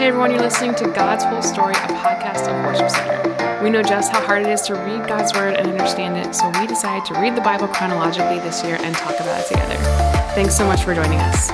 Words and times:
Hey 0.00 0.06
everyone, 0.06 0.30
you're 0.30 0.40
listening 0.40 0.74
to 0.76 0.86
God's 0.92 1.24
Whole 1.24 1.42
Story, 1.42 1.74
a 1.74 1.88
podcast 1.88 2.48
of 2.48 2.64
Worship 2.64 2.88
Center. 2.88 3.62
We 3.62 3.68
know 3.68 3.82
just 3.82 4.10
how 4.10 4.24
hard 4.24 4.40
it 4.40 4.48
is 4.48 4.62
to 4.62 4.74
read 4.74 5.06
God's 5.06 5.34
Word 5.34 5.56
and 5.56 5.68
understand 5.68 6.16
it, 6.16 6.34
so 6.34 6.48
we 6.58 6.66
decided 6.66 7.04
to 7.12 7.20
read 7.20 7.36
the 7.36 7.42
Bible 7.42 7.68
chronologically 7.68 8.38
this 8.38 8.64
year 8.64 8.78
and 8.80 8.96
talk 8.96 9.20
about 9.20 9.38
it 9.38 9.48
together. 9.48 9.74
Thanks 10.34 10.56
so 10.56 10.64
much 10.64 10.84
for 10.84 10.94
joining 10.94 11.18
us. 11.18 11.50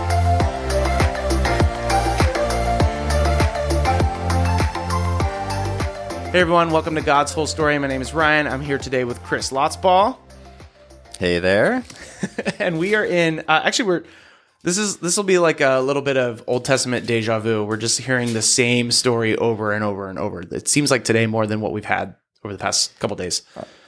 Hey 6.30 6.38
everyone, 6.38 6.70
welcome 6.70 6.94
to 6.94 7.02
God's 7.02 7.32
Whole 7.32 7.48
Story. 7.48 7.76
My 7.80 7.88
name 7.88 8.00
is 8.00 8.14
Ryan. 8.14 8.46
I'm 8.46 8.60
here 8.60 8.78
today 8.78 9.02
with 9.02 9.20
Chris 9.24 9.50
Lotzball, 9.50 10.18
Hey 11.18 11.40
there. 11.40 11.82
and 12.60 12.78
we 12.78 12.94
are 12.94 13.04
in. 13.04 13.40
Uh, 13.40 13.62
actually, 13.64 13.86
we're 13.86 14.04
this 14.66 14.78
is 14.78 14.96
this 14.96 15.16
will 15.16 15.22
be 15.22 15.38
like 15.38 15.60
a 15.60 15.78
little 15.78 16.02
bit 16.02 16.16
of 16.16 16.42
Old 16.48 16.64
Testament 16.64 17.06
deja 17.06 17.38
vu. 17.38 17.62
We're 17.62 17.76
just 17.76 18.00
hearing 18.00 18.32
the 18.32 18.42
same 18.42 18.90
story 18.90 19.36
over 19.36 19.72
and 19.72 19.84
over 19.84 20.08
and 20.08 20.18
over. 20.18 20.40
It 20.40 20.66
seems 20.66 20.90
like 20.90 21.04
today 21.04 21.26
more 21.26 21.46
than 21.46 21.60
what 21.60 21.70
we've 21.70 21.84
had 21.84 22.16
over 22.44 22.52
the 22.52 22.58
past 22.58 22.98
couple 22.98 23.16
days. 23.16 23.42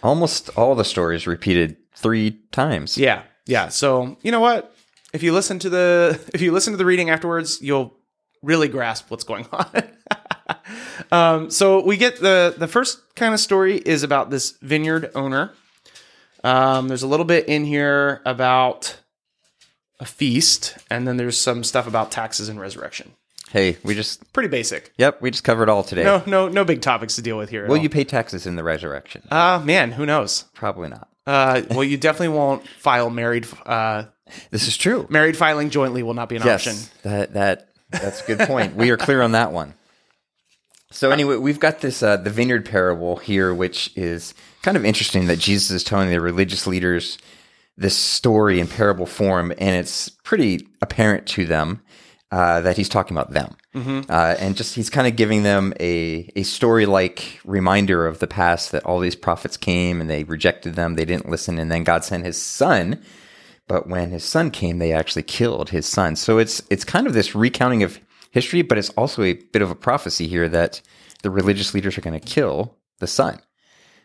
Almost 0.05 0.50
all 0.56 0.77
the 0.77 0.84
stories 0.84 1.27
repeated 1.27 1.78
three 1.96 2.38
times. 2.52 2.96
Yeah, 2.96 3.24
yeah. 3.45 3.70
So 3.70 4.19
you 4.22 4.30
know 4.30 4.38
what? 4.38 4.72
If 5.12 5.24
you 5.24 5.33
listen 5.33 5.59
to 5.59 5.69
the 5.69 6.24
if 6.33 6.41
you 6.41 6.52
listen 6.52 6.74
to 6.74 6.77
the 6.77 6.86
reading 6.86 7.10
afterwards, 7.10 7.60
you'll 7.60 7.98
really 8.45 8.69
grasp 8.69 9.10
what's 9.10 9.24
going 9.24 9.48
on. 9.52 9.83
um, 11.10 11.50
so 11.50 11.84
we 11.84 11.97
get 11.97 12.20
the 12.20 12.55
the 12.56 12.69
first 12.69 13.00
kind 13.16 13.34
of 13.34 13.41
story 13.41 13.78
is 13.78 14.05
about 14.05 14.30
this 14.30 14.52
vineyard 14.62 15.10
owner. 15.16 15.50
Um, 16.45 16.86
there's 16.86 17.02
a 17.02 17.08
little 17.08 17.27
bit 17.27 17.48
in 17.48 17.64
here 17.64 18.22
about 18.24 18.97
a 20.01 20.05
feast, 20.07 20.77
and 20.91 21.07
then 21.09 21.16
there's 21.16 21.38
some 21.38 21.65
stuff 21.65 21.87
about 21.87 22.11
taxes 22.11 22.48
and 22.48 22.61
resurrection. 22.61 23.12
Hey, 23.51 23.79
we 23.83 23.95
just 23.95 24.30
Pretty 24.33 24.48
basic. 24.48 24.93
yep, 24.98 25.23
we 25.23 25.30
just 25.30 25.43
covered 25.45 25.69
all 25.69 25.83
today. 25.83 26.05
No, 26.05 26.23
no, 26.27 26.48
no 26.48 26.65
big 26.65 26.83
topics 26.83 27.16
to 27.16 27.23
deal 27.23 27.39
with 27.39 27.48
here. 27.48 27.65
Will 27.66 27.77
all. 27.77 27.83
you 27.83 27.89
pay 27.89 28.05
taxes 28.05 28.47
in 28.47 28.56
the 28.56 28.62
resurrection? 28.62 29.22
Uh, 29.31 29.61
man, 29.64 29.92
who 29.92 30.05
knows? 30.05 30.45
Probably 30.55 30.89
not. 30.91 31.09
Uh, 31.27 31.62
well, 31.70 31.84
you 31.84 31.97
definitely 31.97 32.37
won't 32.37 32.67
file 32.69 33.11
married. 33.11 33.47
Uh, 33.67 34.05
This 34.50 34.69
is 34.69 34.77
true. 34.77 35.06
married 35.09 35.37
filing 35.37 35.70
jointly 35.70 36.03
will 36.03 36.15
not 36.15 36.28
be 36.28 36.37
an 36.37 36.42
yes, 36.44 36.67
option. 36.67 36.91
that 37.03 37.33
that 37.34 37.69
that's 37.91 38.22
a 38.22 38.27
good 38.27 38.47
point. 38.47 38.75
we 38.77 38.91
are 38.91 38.97
clear 38.98 39.22
on 39.22 39.33
that 39.33 39.53
one. 39.53 39.75
So 40.91 41.11
anyway, 41.11 41.37
we've 41.37 41.61
got 41.61 41.81
this 41.81 42.03
uh, 42.03 42.17
the 42.19 42.31
vineyard 42.31 42.65
parable 42.65 43.17
here, 43.17 43.53
which 43.55 43.91
is 43.97 44.33
kind 44.62 44.77
of 44.77 44.84
interesting 44.84 45.27
that 45.27 45.39
Jesus 45.39 45.70
is 45.70 45.84
telling 45.84 46.09
the 46.11 46.20
religious 46.20 46.67
leaders 46.67 47.19
this 47.79 47.97
story 47.97 48.61
in 48.61 48.67
parable 48.67 49.07
form, 49.07 49.53
and 49.59 49.77
it's 49.77 50.09
pretty 50.09 50.67
apparent 50.83 51.27
to 51.29 51.47
them 51.47 51.81
uh, 52.31 52.61
that 52.61 52.77
he's 52.77 52.89
talking 52.89 53.17
about 53.17 53.31
them, 53.31 53.57
uh, 54.11 54.34
and 54.39 54.57
just 54.57 54.75
he's 54.75 54.91
kind 54.91 55.07
of 55.07 55.17
giving 55.17 55.45
them 55.45 55.73
a 55.81 56.29
a 56.37 56.43
story 56.43 56.84
like 56.84 57.41
reminder 57.45 58.06
of 58.06 58.19
the 58.19 58.27
past 58.27 58.73
that 58.73 58.84
all 58.84 58.99
these 59.01 59.17
prophets 59.17 59.56
came 59.56 60.01
and 60.01 60.11
they 60.11 60.25
rejected 60.25 60.75
them, 60.75 60.95
they 60.95 61.06
didn't 61.06 61.31
listen, 61.31 61.59
and 61.59 61.71
then 61.71 61.84
God 61.84 62.05
sent 62.05 62.27
His 62.27 62.41
Son. 62.41 63.01
But 63.69 63.87
when 63.87 64.11
his 64.11 64.25
son 64.25 64.51
came, 64.51 64.79
they 64.79 64.93
actually 64.93 65.25
killed 65.25 65.69
his 65.69 65.87
son. 65.87 66.17
So 66.17 66.39
it's 66.39 66.62
it's 66.71 66.84
kind 66.84 67.06
of 67.06 67.12
this 67.12 67.34
recounting 67.34 67.83
of 67.83 68.01
history, 68.31 68.62
but 68.62 68.79
it's 68.79 68.89
also 68.91 69.23
a 69.23 69.34
bit 69.34 69.62
of 69.62 69.71
a 69.71 69.75
prophecy 69.75 70.27
here 70.27 70.49
that 70.49 70.81
the 71.23 71.31
religious 71.31 71.75
leaders 71.75 71.99
are 71.99 72.01
going 72.01 72.19
to 72.19 72.27
kill 72.27 72.77
the 72.99 73.06
son. 73.06 73.41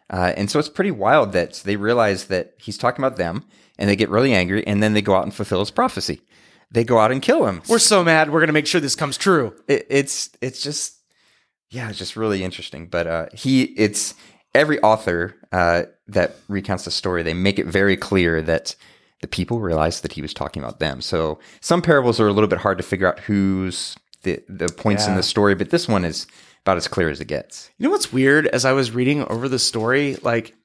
Uh, 0.09 0.33
and 0.35 0.51
so 0.51 0.59
it's 0.59 0.69
pretty 0.69 0.91
wild 0.91 1.31
that 1.31 1.61
they 1.65 1.77
realize 1.77 2.25
that 2.25 2.53
he's 2.57 2.77
talking 2.77 3.03
about 3.03 3.17
them, 3.17 3.45
and 3.77 3.89
they 3.89 3.95
get 3.95 4.09
really 4.09 4.33
angry, 4.33 4.65
and 4.65 4.81
then 4.81 4.93
they 4.93 5.01
go 5.01 5.15
out 5.15 5.23
and 5.23 5.33
fulfill 5.33 5.59
his 5.59 5.71
prophecy. 5.71 6.21
They 6.71 6.83
go 6.83 6.99
out 6.99 7.11
and 7.11 7.21
kill 7.21 7.45
him. 7.45 7.61
We're 7.67 7.79
so 7.79 8.03
mad. 8.03 8.31
We're 8.31 8.39
going 8.39 8.47
to 8.47 8.53
make 8.53 8.67
sure 8.67 8.81
this 8.81 8.95
comes 8.95 9.17
true. 9.17 9.55
It, 9.67 9.85
it's 9.89 10.29
it's 10.41 10.61
just 10.61 10.97
yeah, 11.69 11.89
it's 11.89 11.99
just 11.99 12.15
really 12.15 12.43
interesting. 12.43 12.87
But 12.87 13.07
uh, 13.07 13.25
he 13.33 13.63
it's 13.63 14.15
every 14.55 14.79
author 14.81 15.35
uh, 15.51 15.83
that 16.07 16.35
recounts 16.47 16.85
the 16.85 16.91
story, 16.91 17.23
they 17.23 17.33
make 17.33 17.59
it 17.59 17.67
very 17.67 17.97
clear 17.97 18.41
that 18.41 18.75
the 19.21 19.27
people 19.27 19.59
realize 19.59 20.01
that 20.01 20.13
he 20.13 20.21
was 20.21 20.33
talking 20.33 20.61
about 20.61 20.79
them. 20.79 21.01
So 21.01 21.39
some 21.61 21.81
parables 21.81 22.19
are 22.19 22.27
a 22.27 22.33
little 22.33 22.49
bit 22.49 22.59
hard 22.59 22.77
to 22.77 22.83
figure 22.83 23.07
out 23.07 23.19
who's 23.19 23.95
the 24.23 24.43
the 24.47 24.67
points 24.69 25.07
in 25.07 25.15
the 25.15 25.23
story, 25.23 25.55
but 25.55 25.69
this 25.69 25.87
one 25.87 26.05
is 26.05 26.27
about 26.61 26.77
as 26.77 26.87
clear 26.87 27.09
as 27.09 27.19
it 27.19 27.25
gets. 27.25 27.69
You 27.77 27.85
know 27.85 27.91
what's 27.91 28.13
weird? 28.13 28.47
As 28.47 28.65
I 28.65 28.71
was 28.71 28.91
reading 28.91 29.23
over 29.25 29.49
the 29.49 29.59
story, 29.59 30.15
like 30.23 30.55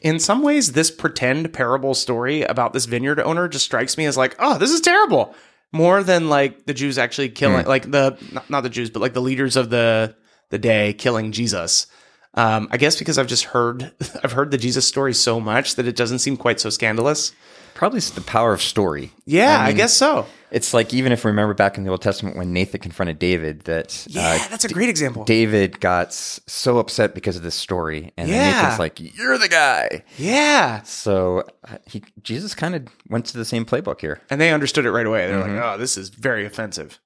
in 0.00 0.18
some 0.18 0.42
ways, 0.42 0.72
this 0.72 0.90
pretend 0.90 1.52
parable 1.52 1.94
story 1.94 2.42
about 2.42 2.72
this 2.72 2.86
vineyard 2.86 3.20
owner 3.20 3.48
just 3.48 3.64
strikes 3.64 3.96
me 3.96 4.06
as 4.06 4.16
like, 4.16 4.36
oh, 4.38 4.58
this 4.58 4.70
is 4.70 4.80
terrible. 4.80 5.34
More 5.72 6.02
than 6.02 6.28
like 6.28 6.66
the 6.66 6.74
Jews 6.74 6.98
actually 6.98 7.28
killing, 7.28 7.64
like 7.66 7.90
the 7.90 8.18
not, 8.32 8.50
not 8.50 8.60
the 8.62 8.70
Jews, 8.70 8.90
but 8.90 9.00
like 9.00 9.14
the 9.14 9.22
leaders 9.22 9.56
of 9.56 9.70
the 9.70 10.16
the 10.48 10.58
day 10.58 10.92
killing 10.92 11.30
Jesus. 11.32 11.86
Um, 12.34 12.68
I 12.70 12.76
guess 12.76 12.96
because 12.96 13.18
I've 13.18 13.28
just 13.28 13.44
heard 13.44 13.92
I've 14.24 14.32
heard 14.32 14.50
the 14.50 14.58
Jesus 14.58 14.86
story 14.86 15.14
so 15.14 15.40
much 15.40 15.76
that 15.76 15.86
it 15.86 15.94
doesn't 15.96 16.18
seem 16.18 16.36
quite 16.36 16.60
so 16.60 16.70
scandalous. 16.70 17.32
Probably 17.74 17.98
it's 17.98 18.10
the 18.10 18.20
power 18.20 18.52
of 18.52 18.60
story. 18.60 19.12
Yeah, 19.26 19.60
I, 19.60 19.68
mean, 19.68 19.76
guess 19.76 19.94
so. 19.94 20.26
It's 20.52 20.74
like 20.74 20.92
even 20.92 21.12
if 21.12 21.24
we 21.24 21.30
remember 21.30 21.54
back 21.54 21.78
in 21.78 21.84
the 21.84 21.90
Old 21.90 22.02
Testament 22.02 22.36
when 22.36 22.52
Nathan 22.52 22.80
confronted 22.80 23.18
David, 23.18 23.60
that 23.62 24.06
Yeah, 24.08 24.38
uh, 24.40 24.48
that's 24.50 24.64
a 24.64 24.68
great 24.68 24.88
example. 24.88 25.24
David 25.24 25.80
got 25.80 26.12
so 26.12 26.78
upset 26.78 27.14
because 27.14 27.36
of 27.36 27.42
this 27.42 27.54
story, 27.54 28.12
and 28.16 28.28
then 28.28 28.36
Yeah. 28.36 28.60
Nathan's 28.60 28.78
like, 28.78 28.98
"You're 29.00 29.38
the 29.38 29.48
guy." 29.48 30.02
yeah, 30.18 30.82
So 30.82 31.44
uh, 31.68 31.76
he 31.86 32.02
Jesus 32.22 32.54
kind 32.54 32.74
of 32.74 32.86
went 33.08 33.26
to 33.26 33.38
the 33.38 33.44
same 33.44 33.64
playbook 33.64 34.00
here. 34.00 34.20
and 34.30 34.40
they 34.40 34.50
understood 34.52 34.84
it 34.86 34.90
right 34.92 35.06
away. 35.06 35.26
They're 35.28 35.40
like, 35.40 35.62
oh, 35.64 35.78
this 35.78 35.96
is 35.96 36.08
very 36.08 36.44
offensive. 36.44 36.98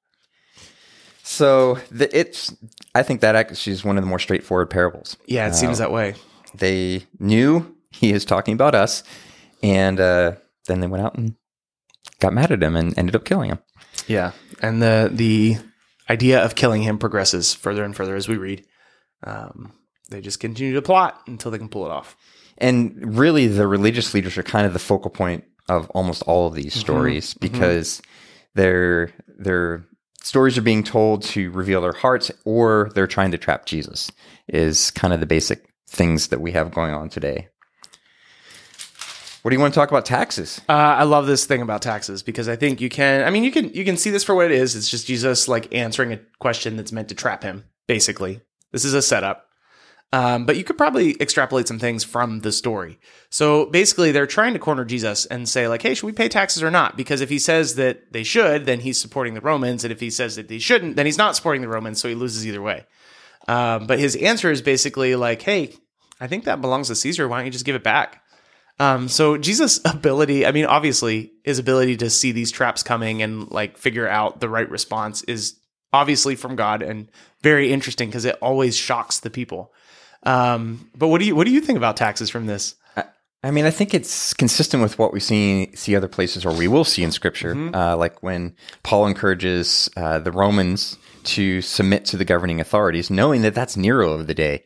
So 1.22 1.78
the, 1.90 2.14
it's 2.18 2.54
I 2.94 3.02
think 3.02 3.20
that 3.22 3.34
actually 3.34 3.72
is 3.72 3.84
one 3.84 3.96
of 3.96 4.02
the 4.04 4.08
more 4.08 4.18
straightforward 4.18 4.70
parables. 4.70 5.16
Yeah, 5.26 5.46
it 5.48 5.54
seems 5.54 5.78
that 5.78 5.90
way. 5.92 6.14
They 6.54 7.04
knew 7.18 7.74
he 7.90 8.12
is 8.12 8.24
talking 8.24 8.54
about 8.54 8.74
us, 8.74 9.02
and 9.62 9.98
uh, 9.98 10.32
then 10.66 10.80
they 10.80 10.86
went 10.86 11.02
out 11.04 11.16
and 11.16 11.34
got 12.20 12.32
mad 12.32 12.52
at 12.52 12.62
him 12.62 12.76
and 12.76 12.96
ended 12.98 13.16
up 13.16 13.24
killing 13.24 13.50
him. 13.50 13.58
Yeah, 14.06 14.32
and 14.60 14.82
the 14.82 15.10
the 15.12 15.56
idea 16.08 16.44
of 16.44 16.54
killing 16.54 16.82
him 16.82 16.98
progresses 16.98 17.54
further 17.54 17.84
and 17.84 17.96
further 17.96 18.16
as 18.16 18.28
we 18.28 18.36
read. 18.36 18.64
Um, 19.22 19.72
they 20.10 20.20
just 20.20 20.40
continue 20.40 20.74
to 20.74 20.82
plot 20.82 21.20
until 21.26 21.50
they 21.50 21.58
can 21.58 21.68
pull 21.68 21.86
it 21.86 21.90
off. 21.90 22.16
And 22.58 23.16
really, 23.16 23.46
the 23.46 23.66
religious 23.66 24.14
leaders 24.14 24.38
are 24.38 24.42
kind 24.42 24.66
of 24.66 24.72
the 24.72 24.78
focal 24.78 25.10
point 25.10 25.44
of 25.68 25.88
almost 25.90 26.22
all 26.22 26.46
of 26.46 26.54
these 26.54 26.74
stories 26.74 27.34
because 27.34 28.02
their 28.54 29.10
their 29.38 29.84
stories 30.22 30.58
are 30.58 30.62
being 30.62 30.84
told 30.84 31.22
to 31.22 31.50
reveal 31.50 31.80
their 31.80 31.92
hearts, 31.92 32.30
or 32.44 32.90
they're 32.94 33.06
trying 33.06 33.30
to 33.32 33.38
trap 33.38 33.66
Jesus. 33.66 34.12
Is 34.46 34.90
kind 34.90 35.14
of 35.14 35.20
the 35.20 35.26
basic 35.26 35.64
things 35.88 36.28
that 36.28 36.40
we 36.40 36.52
have 36.52 36.70
going 36.70 36.92
on 36.92 37.08
today. 37.08 37.48
What 39.44 39.50
do 39.50 39.56
you 39.56 39.60
want 39.60 39.74
to 39.74 39.78
talk 39.78 39.90
about 39.90 40.06
taxes? 40.06 40.58
Uh, 40.70 40.72
I 40.72 41.02
love 41.02 41.26
this 41.26 41.44
thing 41.44 41.60
about 41.60 41.82
taxes 41.82 42.22
because 42.22 42.48
I 42.48 42.56
think 42.56 42.80
you 42.80 42.88
can. 42.88 43.24
I 43.24 43.28
mean, 43.28 43.44
you 43.44 43.52
can 43.52 43.68
you 43.74 43.84
can 43.84 43.98
see 43.98 44.08
this 44.08 44.24
for 44.24 44.34
what 44.34 44.46
it 44.46 44.52
is. 44.52 44.74
It's 44.74 44.88
just 44.88 45.06
Jesus 45.06 45.48
like 45.48 45.74
answering 45.74 46.14
a 46.14 46.20
question 46.38 46.78
that's 46.78 46.92
meant 46.92 47.10
to 47.10 47.14
trap 47.14 47.42
him. 47.42 47.64
Basically, 47.86 48.40
this 48.72 48.86
is 48.86 48.94
a 48.94 49.02
setup. 49.02 49.46
Um, 50.14 50.46
but 50.46 50.56
you 50.56 50.64
could 50.64 50.78
probably 50.78 51.20
extrapolate 51.20 51.68
some 51.68 51.78
things 51.78 52.04
from 52.04 52.40
the 52.40 52.52
story. 52.52 52.98
So 53.28 53.66
basically, 53.66 54.12
they're 54.12 54.26
trying 54.26 54.54
to 54.54 54.58
corner 54.58 54.86
Jesus 54.86 55.26
and 55.26 55.46
say, 55.46 55.68
like, 55.68 55.82
hey, 55.82 55.92
should 55.92 56.06
we 56.06 56.12
pay 56.12 56.30
taxes 56.30 56.62
or 56.62 56.70
not? 56.70 56.96
Because 56.96 57.20
if 57.20 57.28
he 57.28 57.38
says 57.38 57.74
that 57.74 58.14
they 58.14 58.22
should, 58.22 58.64
then 58.64 58.80
he's 58.80 58.98
supporting 58.98 59.34
the 59.34 59.42
Romans. 59.42 59.84
And 59.84 59.92
if 59.92 60.00
he 60.00 60.08
says 60.08 60.36
that 60.36 60.48
they 60.48 60.58
shouldn't, 60.58 60.96
then 60.96 61.04
he's 61.04 61.18
not 61.18 61.36
supporting 61.36 61.60
the 61.60 61.68
Romans. 61.68 62.00
So 62.00 62.08
he 62.08 62.14
loses 62.14 62.46
either 62.46 62.62
way. 62.62 62.86
Um, 63.46 63.86
but 63.86 63.98
his 63.98 64.16
answer 64.16 64.50
is 64.50 64.62
basically 64.62 65.16
like, 65.16 65.42
hey, 65.42 65.74
I 66.18 66.28
think 66.28 66.44
that 66.44 66.62
belongs 66.62 66.88
to 66.88 66.94
Caesar. 66.94 67.28
Why 67.28 67.36
don't 67.36 67.44
you 67.44 67.52
just 67.52 67.66
give 67.66 67.76
it 67.76 67.84
back? 67.84 68.22
Um, 68.78 69.08
so 69.08 69.36
Jesus' 69.36 69.80
ability, 69.84 70.46
I 70.46 70.52
mean, 70.52 70.64
obviously, 70.66 71.32
his 71.44 71.58
ability 71.58 71.98
to 71.98 72.10
see 72.10 72.32
these 72.32 72.50
traps 72.50 72.82
coming 72.82 73.22
and 73.22 73.50
like 73.50 73.78
figure 73.78 74.08
out 74.08 74.40
the 74.40 74.48
right 74.48 74.68
response 74.68 75.22
is 75.24 75.58
obviously 75.92 76.34
from 76.34 76.56
God 76.56 76.82
and 76.82 77.08
very 77.42 77.72
interesting 77.72 78.08
because 78.08 78.24
it 78.24 78.36
always 78.42 78.76
shocks 78.76 79.20
the 79.20 79.30
people. 79.30 79.72
Um, 80.24 80.90
but 80.96 81.08
what 81.08 81.20
do 81.20 81.26
you 81.26 81.36
what 81.36 81.44
do 81.44 81.52
you 81.52 81.60
think 81.60 81.76
about 81.76 81.96
taxes 81.96 82.30
from 82.30 82.46
this? 82.46 82.74
I 83.44 83.50
mean, 83.50 83.66
I 83.66 83.70
think 83.70 83.92
it's 83.92 84.32
consistent 84.32 84.82
with 84.82 84.98
what 84.98 85.12
we 85.12 85.20
see 85.20 85.70
see 85.76 85.94
other 85.94 86.08
places, 86.08 86.46
or 86.46 86.54
we 86.54 86.66
will 86.66 86.84
see 86.84 87.02
in 87.02 87.12
Scripture, 87.12 87.54
uh, 87.74 87.94
like 87.94 88.22
when 88.22 88.56
Paul 88.82 89.06
encourages 89.06 89.90
uh, 89.98 90.18
the 90.18 90.32
Romans 90.32 90.96
to 91.24 91.60
submit 91.60 92.06
to 92.06 92.16
the 92.16 92.24
governing 92.24 92.58
authorities, 92.58 93.10
knowing 93.10 93.42
that 93.42 93.54
that's 93.54 93.76
Nero 93.76 94.12
of 94.12 94.26
the 94.26 94.34
day. 94.34 94.64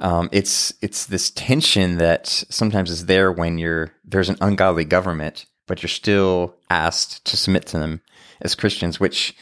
Um, 0.00 0.30
it's 0.32 0.72
it's 0.80 1.06
this 1.06 1.30
tension 1.30 1.98
that 1.98 2.26
sometimes 2.26 2.90
is 2.90 3.06
there 3.06 3.30
when 3.30 3.58
you're 3.58 3.92
there's 4.04 4.30
an 4.30 4.38
ungodly 4.40 4.84
government, 4.84 5.46
but 5.66 5.82
you're 5.82 5.88
still 5.88 6.56
asked 6.70 7.24
to 7.26 7.36
submit 7.36 7.66
to 7.66 7.78
them 7.78 8.00
as 8.40 8.54
Christians, 8.54 8.98
which 8.98 9.36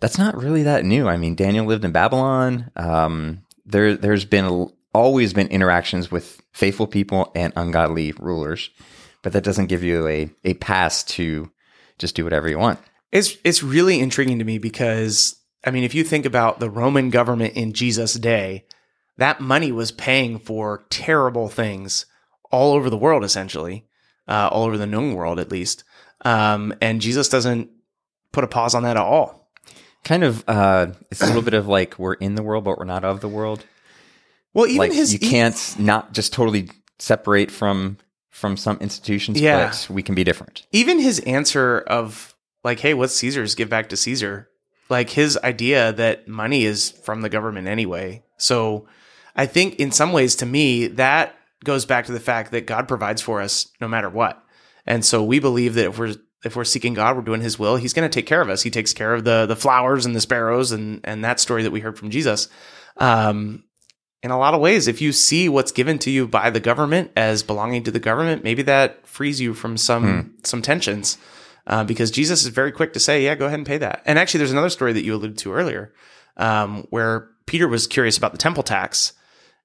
that's 0.00 0.18
not 0.18 0.36
really 0.36 0.62
that 0.62 0.84
new. 0.84 1.08
I 1.08 1.16
mean, 1.16 1.34
Daniel 1.34 1.66
lived 1.66 1.84
in 1.84 1.90
Babylon. 1.90 2.70
Um, 2.76 3.42
there 3.66 3.96
there's 3.96 4.24
been 4.24 4.70
always 4.92 5.32
been 5.32 5.48
interactions 5.48 6.10
with 6.10 6.40
faithful 6.52 6.86
people 6.86 7.32
and 7.34 7.52
ungodly 7.56 8.12
rulers, 8.12 8.70
but 9.22 9.32
that 9.32 9.44
doesn't 9.44 9.66
give 9.66 9.82
you 9.82 10.06
a 10.06 10.30
a 10.44 10.54
pass 10.54 11.02
to 11.04 11.50
just 11.98 12.14
do 12.14 12.22
whatever 12.22 12.48
you 12.48 12.58
want. 12.58 12.78
It's 13.10 13.36
it's 13.42 13.64
really 13.64 13.98
intriguing 13.98 14.38
to 14.38 14.44
me 14.44 14.58
because 14.58 15.36
I 15.64 15.72
mean, 15.72 15.82
if 15.82 15.94
you 15.94 16.04
think 16.04 16.24
about 16.24 16.60
the 16.60 16.70
Roman 16.70 17.10
government 17.10 17.54
in 17.54 17.72
Jesus' 17.72 18.14
day, 18.14 18.64
that 19.16 19.40
money 19.40 19.70
was 19.72 19.92
paying 19.92 20.38
for 20.38 20.84
terrible 20.90 21.48
things 21.48 22.06
all 22.50 22.72
over 22.72 22.90
the 22.90 22.96
world, 22.96 23.24
essentially, 23.24 23.86
uh, 24.28 24.48
all 24.50 24.64
over 24.64 24.76
the 24.78 24.86
known 24.86 25.14
world, 25.14 25.38
at 25.38 25.50
least. 25.50 25.84
Um, 26.24 26.74
and 26.80 27.00
Jesus 27.00 27.28
doesn't 27.28 27.70
put 28.32 28.44
a 28.44 28.48
pause 28.48 28.74
on 28.74 28.82
that 28.84 28.96
at 28.96 29.02
all. 29.02 29.50
Kind 30.04 30.24
of, 30.24 30.44
uh, 30.48 30.88
it's 31.10 31.22
a 31.22 31.26
little 31.26 31.42
bit 31.42 31.54
of 31.54 31.66
like 31.68 31.98
we're 31.98 32.14
in 32.14 32.34
the 32.34 32.42
world, 32.42 32.64
but 32.64 32.78
we're 32.78 32.84
not 32.84 33.04
of 33.04 33.20
the 33.20 33.28
world. 33.28 33.64
Well, 34.52 34.66
even 34.66 34.78
like 34.78 34.92
his 34.92 35.12
you 35.12 35.18
can't 35.18 35.76
not 35.78 36.12
just 36.12 36.32
totally 36.32 36.68
separate 36.98 37.50
from 37.50 37.98
from 38.30 38.56
some 38.56 38.76
institutions, 38.78 39.40
Yeah. 39.40 39.68
but 39.68 39.86
we 39.90 40.02
can 40.02 40.14
be 40.14 40.24
different. 40.24 40.66
even 40.72 40.98
his 40.98 41.20
answer 41.20 41.78
of 41.86 42.34
like, 42.62 42.80
"Hey, 42.80 42.94
what's 42.94 43.14
Caesar's? 43.14 43.54
Give 43.54 43.68
back 43.68 43.88
to 43.88 43.96
Caesar." 43.96 44.48
Like 44.88 45.10
his 45.10 45.36
idea 45.38 45.92
that 45.94 46.28
money 46.28 46.64
is 46.64 46.90
from 46.90 47.22
the 47.22 47.28
government 47.28 47.66
anyway. 47.68 48.22
So, 48.36 48.86
I 49.36 49.46
think 49.46 49.76
in 49.76 49.90
some 49.90 50.12
ways, 50.12 50.36
to 50.36 50.46
me, 50.46 50.86
that 50.88 51.34
goes 51.64 51.84
back 51.84 52.06
to 52.06 52.12
the 52.12 52.20
fact 52.20 52.50
that 52.52 52.66
God 52.66 52.88
provides 52.88 53.22
for 53.22 53.40
us 53.40 53.68
no 53.80 53.88
matter 53.88 54.08
what, 54.08 54.42
and 54.86 55.04
so 55.04 55.22
we 55.22 55.38
believe 55.38 55.74
that 55.74 55.86
if 55.86 55.98
we're 55.98 56.14
if 56.44 56.56
we're 56.56 56.64
seeking 56.64 56.94
God, 56.94 57.16
we're 57.16 57.22
doing 57.22 57.40
His 57.40 57.58
will. 57.58 57.76
He's 57.76 57.94
going 57.94 58.08
to 58.08 58.14
take 58.14 58.26
care 58.26 58.42
of 58.42 58.50
us. 58.50 58.62
He 58.62 58.70
takes 58.70 58.92
care 58.92 59.14
of 59.14 59.24
the 59.24 59.46
the 59.46 59.56
flowers 59.56 60.06
and 60.06 60.14
the 60.14 60.20
sparrows, 60.20 60.72
and 60.72 61.00
and 61.04 61.24
that 61.24 61.40
story 61.40 61.62
that 61.62 61.70
we 61.70 61.80
heard 61.80 61.98
from 61.98 62.10
Jesus. 62.10 62.48
Um, 62.98 63.64
in 64.22 64.30
a 64.30 64.38
lot 64.38 64.54
of 64.54 64.60
ways, 64.60 64.88
if 64.88 65.02
you 65.02 65.12
see 65.12 65.48
what's 65.48 65.72
given 65.72 65.98
to 66.00 66.10
you 66.10 66.26
by 66.26 66.48
the 66.50 66.60
government 66.60 67.10
as 67.16 67.42
belonging 67.42 67.82
to 67.84 67.90
the 67.90 68.00
government, 68.00 68.42
maybe 68.42 68.62
that 68.62 69.06
frees 69.06 69.40
you 69.40 69.52
from 69.52 69.76
some 69.76 70.34
some 70.44 70.62
tensions. 70.62 71.18
Uh, 71.66 71.82
because 71.82 72.10
Jesus 72.10 72.42
is 72.42 72.48
very 72.48 72.72
quick 72.72 72.92
to 72.92 73.00
say, 73.00 73.24
"Yeah, 73.24 73.34
go 73.34 73.46
ahead 73.46 73.58
and 73.58 73.66
pay 73.66 73.78
that." 73.78 74.02
And 74.04 74.18
actually, 74.18 74.38
there's 74.38 74.52
another 74.52 74.70
story 74.70 74.92
that 74.92 75.04
you 75.04 75.14
alluded 75.14 75.38
to 75.38 75.52
earlier, 75.52 75.94
um, 76.36 76.86
where 76.90 77.30
Peter 77.46 77.66
was 77.66 77.86
curious 77.86 78.18
about 78.18 78.32
the 78.32 78.38
temple 78.38 78.62
tax, 78.62 79.14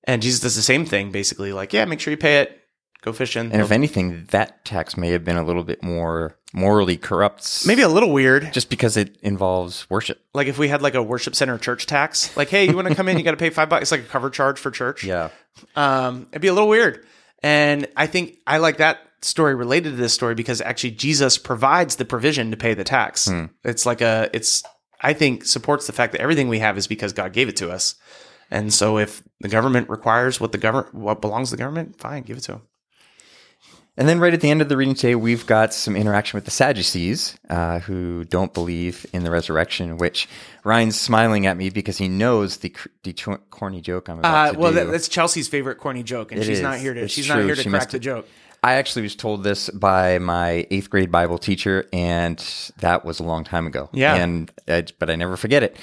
and 0.10 0.22
Jesus 0.22 0.40
does 0.40 0.56
the 0.56 0.62
same 0.62 0.86
thing, 0.86 1.12
basically, 1.12 1.54
like, 1.54 1.72
"Yeah, 1.72 1.86
make 1.86 2.00
sure 2.00 2.12
you 2.12 2.18
pay 2.18 2.40
it. 2.40 2.60
Go 3.02 3.14
fishing." 3.14 3.52
And 3.52 3.62
if 3.62 3.72
anything, 3.72 4.26
that 4.32 4.66
tax 4.66 4.98
may 4.98 5.10
have 5.12 5.24
been 5.24 5.38
a 5.38 5.44
little 5.44 5.64
bit 5.64 5.84
more 5.84 6.36
morally 6.52 6.98
corrupt, 6.98 7.66
Maybe 7.68 7.84
a 7.84 7.88
little 7.88 8.12
weird, 8.12 8.52
just 8.52 8.70
because 8.70 8.98
it 8.98 9.18
involves 9.22 9.88
worship. 9.90 10.20
like 10.34 10.48
if 10.48 10.58
we 10.58 10.68
had 10.68 10.82
like 10.82 10.96
a 10.96 11.04
worship 11.04 11.36
center 11.36 11.58
church 11.60 11.86
tax, 11.86 12.36
like, 12.36 12.50
"Hey, 12.50 12.66
you 12.68 12.76
want 12.76 12.88
to 12.88 12.96
come 12.96 13.08
in? 13.08 13.18
You 13.18 13.24
got 13.24 13.32
to 13.32 13.38
pay 13.38 13.52
five 13.52 13.70
bucks." 13.70 13.84
It's 13.84 13.92
like 13.92 14.02
a 14.02 14.06
cover 14.06 14.30
charge 14.32 14.58
for 14.60 14.72
church. 14.72 15.04
Yeah, 15.04 15.30
um, 15.76 16.28
it'd 16.32 16.42
be 16.42 16.48
a 16.48 16.54
little 16.54 16.70
weird. 16.70 17.06
And 17.44 17.88
I 17.96 18.08
think 18.08 18.38
I 18.48 18.58
like 18.58 18.78
that 18.78 19.00
story 19.22 19.54
related 19.56 19.92
to 19.92 19.96
this 19.96 20.14
story 20.14 20.34
because 20.36 20.60
actually 20.60 20.92
Jesus 20.92 21.38
provides 21.38 21.98
the 21.98 22.06
provision 22.06 22.52
to 22.52 22.58
pay 22.58 22.74
the 22.74 22.84
tax. 22.84 23.32
It's 23.64 23.86
like 23.86 24.02
a, 24.02 24.30
it's, 24.34 24.64
I 25.02 25.14
think 25.14 25.46
supports 25.46 25.88
the 25.88 25.94
fact 25.94 26.12
that 26.14 26.22
everything 26.22 26.48
we 26.50 26.60
have 26.60 26.78
is 26.78 26.88
because 26.88 27.14
God 27.14 27.32
gave 27.34 27.48
it 27.48 27.56
to 27.58 27.70
us. 27.72 27.96
And 28.52 28.74
so 28.74 28.98
if 28.98 29.24
the 29.40 29.48
government 29.50 29.90
requires 29.90 30.40
what 30.40 30.52
the 30.52 30.58
government, 30.58 30.94
what 30.96 31.22
belongs 31.22 31.50
to 31.50 31.56
the 31.56 31.62
government, 31.62 31.98
fine, 32.00 32.24
give 32.24 32.38
it 32.38 32.42
to 32.42 32.54
them. 32.54 32.62
And 33.98 34.08
then 34.08 34.20
right 34.22 34.34
at 34.34 34.40
the 34.40 34.50
end 34.50 34.62
of 34.62 34.70
the 34.70 34.78
reading 34.78 34.96
today, 34.96 35.14
we've 35.16 35.46
got 35.46 35.74
some 35.74 35.96
interaction 35.98 36.38
with 36.38 36.46
the 36.46 36.52
Sadducees, 36.52 37.38
uh, 37.50 37.80
who 37.80 38.24
don't 38.24 38.54
believe 38.54 39.06
in 39.12 39.26
the 39.26 39.32
resurrection. 39.32 39.98
Which 39.98 40.30
Ryan's 40.64 40.98
smiling 40.98 41.46
at 41.48 41.58
me 41.58 41.70
because 41.70 41.98
he 41.98 42.08
knows 42.08 42.58
the, 42.58 42.70
cr- 42.70 42.88
the 43.04 43.12
tw- 43.12 43.50
corny 43.50 43.82
joke 43.82 44.08
I'm 44.08 44.20
about 44.20 44.34
Uh, 44.50 44.52
to 44.54 44.60
well, 44.60 44.72
do. 44.72 44.76
that, 44.76 44.92
that's 44.92 45.10
Chelsea's 45.10 45.50
favorite 45.50 45.80
corny 45.80 46.02
joke, 46.04 46.32
and 46.32 46.40
It 46.42 46.46
she's 46.46 46.60
is. 46.60 46.64
not 46.64 46.78
here 46.80 46.94
to, 46.94 47.02
It's 47.02 47.14
she's 47.14 47.28
not 47.28 47.40
here 47.44 47.56
to 47.56 47.62
She 47.62 47.70
crack 47.70 47.90
the 47.90 48.00
joke. 48.00 48.26
I 48.64 48.74
actually 48.76 49.02
was 49.04 49.16
told 49.16 49.44
this 49.44 49.70
by 49.70 50.18
my 50.20 50.66
eighth 50.72 50.90
grade 50.90 51.12
Bible 51.12 51.38
teacher, 51.38 51.86
and 51.92 52.38
that 52.80 53.04
was 53.04 53.20
a 53.20 53.24
long 53.24 53.44
time 53.44 53.68
ago. 53.68 53.90
Yeah. 53.92 54.16
and 54.16 54.50
uh, 54.68 54.84
but 54.98 55.10
I 55.10 55.16
never 55.18 55.36
forget 55.36 55.62
it. 55.64 55.76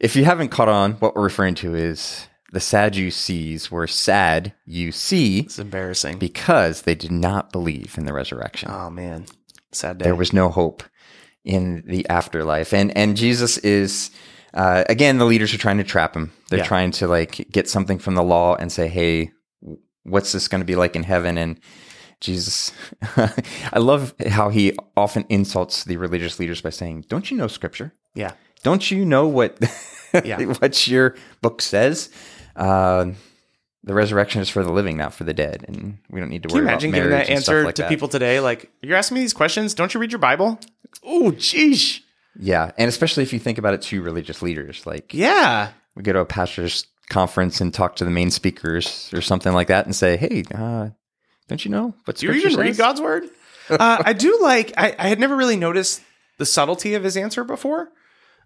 If 0.00 0.16
you 0.16 0.24
haven't 0.24 0.48
caught 0.50 0.68
on, 0.68 0.92
what 0.94 1.14
we're 1.14 1.22
referring 1.22 1.54
to 1.56 1.74
is 1.74 2.26
the 2.52 2.60
Sadducees 2.60 3.70
were 3.70 3.86
sad. 3.86 4.52
You 4.66 4.92
see, 4.92 5.40
It's 5.40 5.58
embarrassing. 5.58 6.18
because 6.18 6.82
they 6.82 6.94
did 6.94 7.10
not 7.12 7.52
believe 7.52 7.96
in 7.98 8.04
the 8.04 8.12
resurrection. 8.12 8.70
oh 8.70 8.90
man, 8.90 9.26
sad 9.72 9.98
day. 9.98 10.04
there 10.04 10.14
was 10.14 10.32
no 10.32 10.48
hope 10.50 10.82
in 11.44 11.82
the 11.86 12.08
afterlife 12.08 12.72
and 12.72 12.96
and 12.96 13.18
jesus 13.18 13.58
is 13.58 14.10
uh, 14.54 14.82
again 14.88 15.18
the 15.18 15.26
leaders 15.26 15.52
are 15.52 15.58
trying 15.58 15.76
to 15.76 15.84
trap 15.84 16.14
him 16.16 16.32
they're 16.48 16.60
Yeah. 16.60 16.64
trying 16.64 16.90
to 16.92 17.06
like 17.06 17.46
get 17.52 17.68
something 17.68 17.98
from 17.98 18.14
the 18.14 18.22
law 18.22 18.54
and 18.54 18.72
say 18.72 18.88
hey 18.88 19.30
what's 20.04 20.32
this 20.32 20.48
going 20.48 20.62
to 20.62 20.64
be 20.64 20.74
like 20.76 20.96
in 20.96 21.02
heaven 21.02 21.36
and 21.36 21.60
jesus 22.20 22.72
i 23.74 23.78
love 23.78 24.14
how 24.28 24.48
he 24.48 24.72
often 24.96 25.26
insults 25.28 25.84
the 25.84 25.98
religious 25.98 26.38
leaders 26.40 26.62
by 26.62 26.70
saying 26.70 27.04
don't 27.08 27.30
you 27.30 27.36
know 27.36 27.46
scripture 27.48 27.92
yeah. 28.14 28.32
Don't 28.64 28.90
you 28.90 29.04
know 29.04 29.28
what 29.28 29.56
Yeah. 30.24 30.42
what 30.42 30.86
your 30.88 31.14
book 31.40 31.62
says 31.62 32.08
uh, 32.56 33.06
the 33.84 33.94
resurrection 33.94 34.40
is 34.40 34.48
for 34.48 34.64
the 34.64 34.72
living 34.72 34.96
not 34.96 35.12
for 35.14 35.24
the 35.24 35.34
dead 35.34 35.64
and 35.68 35.98
we 36.10 36.18
don't 36.20 36.30
need 36.30 36.42
to 36.44 36.48
Can 36.48 36.56
you 36.58 36.62
imagine 36.62 36.90
about 36.90 36.96
giving 36.96 37.10
that 37.10 37.28
answer 37.30 37.64
like 37.64 37.74
to 37.76 37.82
that. 37.82 37.88
people 37.88 38.08
today? 38.08 38.40
Like, 38.40 38.70
you're 38.82 38.96
asking 38.96 39.16
me 39.16 39.20
these 39.20 39.32
questions. 39.34 39.74
Don't 39.74 39.92
you 39.92 40.00
read 40.00 40.10
your 40.12 40.18
Bible? 40.20 40.58
Oh, 41.04 41.32
geez. 41.32 42.00
Yeah, 42.38 42.70
and 42.78 42.88
especially 42.88 43.22
if 43.24 43.32
you 43.32 43.38
think 43.38 43.58
about 43.58 43.74
it 43.74 43.82
to 43.82 44.02
religious 44.02 44.40
leaders, 44.42 44.86
like 44.86 45.12
Yeah. 45.14 45.70
we 45.94 46.02
go 46.02 46.12
to 46.12 46.20
a 46.20 46.24
pastor's 46.24 46.86
conference 47.10 47.60
and 47.60 47.74
talk 47.74 47.96
to 47.96 48.04
the 48.04 48.10
main 48.10 48.30
speakers 48.30 49.10
or 49.12 49.20
something 49.20 49.52
like 49.52 49.66
that, 49.68 49.84
and 49.84 49.94
say, 49.94 50.16
"Hey, 50.16 50.44
uh, 50.54 50.88
don't 51.48 51.64
you 51.64 51.70
know 51.70 51.94
what 52.06 52.16
Do 52.16 52.26
you 52.26 52.32
even 52.32 52.56
read? 52.58 52.76
God's 52.76 53.00
word? 53.00 53.24
uh, 53.70 54.02
I 54.04 54.12
do 54.14 54.38
like, 54.40 54.72
I, 54.78 54.94
I 54.98 55.08
had 55.08 55.20
never 55.20 55.36
really 55.36 55.56
noticed 55.56 56.00
the 56.38 56.46
subtlety 56.46 56.94
of 56.94 57.04
his 57.04 57.16
answer 57.16 57.44
before. 57.44 57.90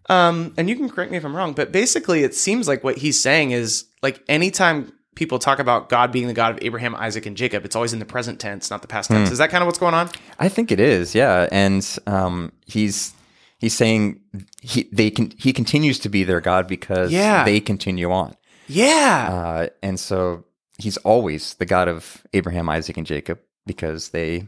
Um, 0.09 0.55
and 0.57 0.69
you 0.71 0.77
can 0.77 0.89
correct 0.89 1.11
me 1.11 1.19
if 1.19 1.25
I'm 1.25 1.37
wrong, 1.37 1.53
but 1.53 1.71
basically 1.73 2.23
it 2.23 2.35
seems 2.35 2.67
like 2.67 2.83
what 2.83 2.97
he's 2.99 3.21
saying 3.21 3.51
is 3.51 3.85
like 4.03 4.23
anytime 4.29 4.93
people 5.15 5.39
talk 5.39 5.59
about 5.59 5.89
God 5.89 6.13
being 6.13 6.29
the 6.29 6.33
God 6.33 6.53
of 6.53 6.59
Abraham, 6.63 6.95
Isaac, 6.95 7.27
and 7.27 7.37
Jacob, 7.37 7.65
it's 7.65 7.77
always 7.77 7.93
in 7.93 7.99
the 7.99 8.05
present 8.07 8.39
tense, 8.41 8.71
not 8.71 8.81
the 8.83 8.89
past 8.89 9.11
tense. 9.11 9.31
Is 9.31 9.39
that 9.39 9.51
kind 9.51 9.63
of 9.63 9.67
what's 9.67 9.79
going 9.79 9.95
on? 9.95 10.09
I 10.39 10.49
think 10.49 10.71
it 10.73 10.81
is, 10.81 11.15
yeah, 11.15 11.49
and 11.53 11.85
um, 12.07 12.53
he's 12.67 13.13
he's 13.59 13.75
saying 13.75 14.21
he 14.63 14.89
they 14.93 15.11
can 15.11 15.33
he 15.37 15.53
continues 15.53 15.99
to 16.01 16.09
be 16.09 16.25
their 16.25 16.41
God 16.41 16.67
because 16.69 17.11
Yeah. 17.13 17.45
they 17.45 17.61
continue 17.61 18.11
on, 18.13 18.35
Yeah. 18.69 19.29
uh, 19.31 19.67
and 19.83 19.99
so 20.01 20.45
he's 20.79 20.97
always 20.99 21.55
the 21.55 21.67
God 21.67 21.89
of 21.89 22.25
Abraham, 22.33 22.69
Isaac, 22.69 22.97
and 22.97 23.07
Jacob 23.07 23.41
because 23.67 24.11
they 24.11 24.47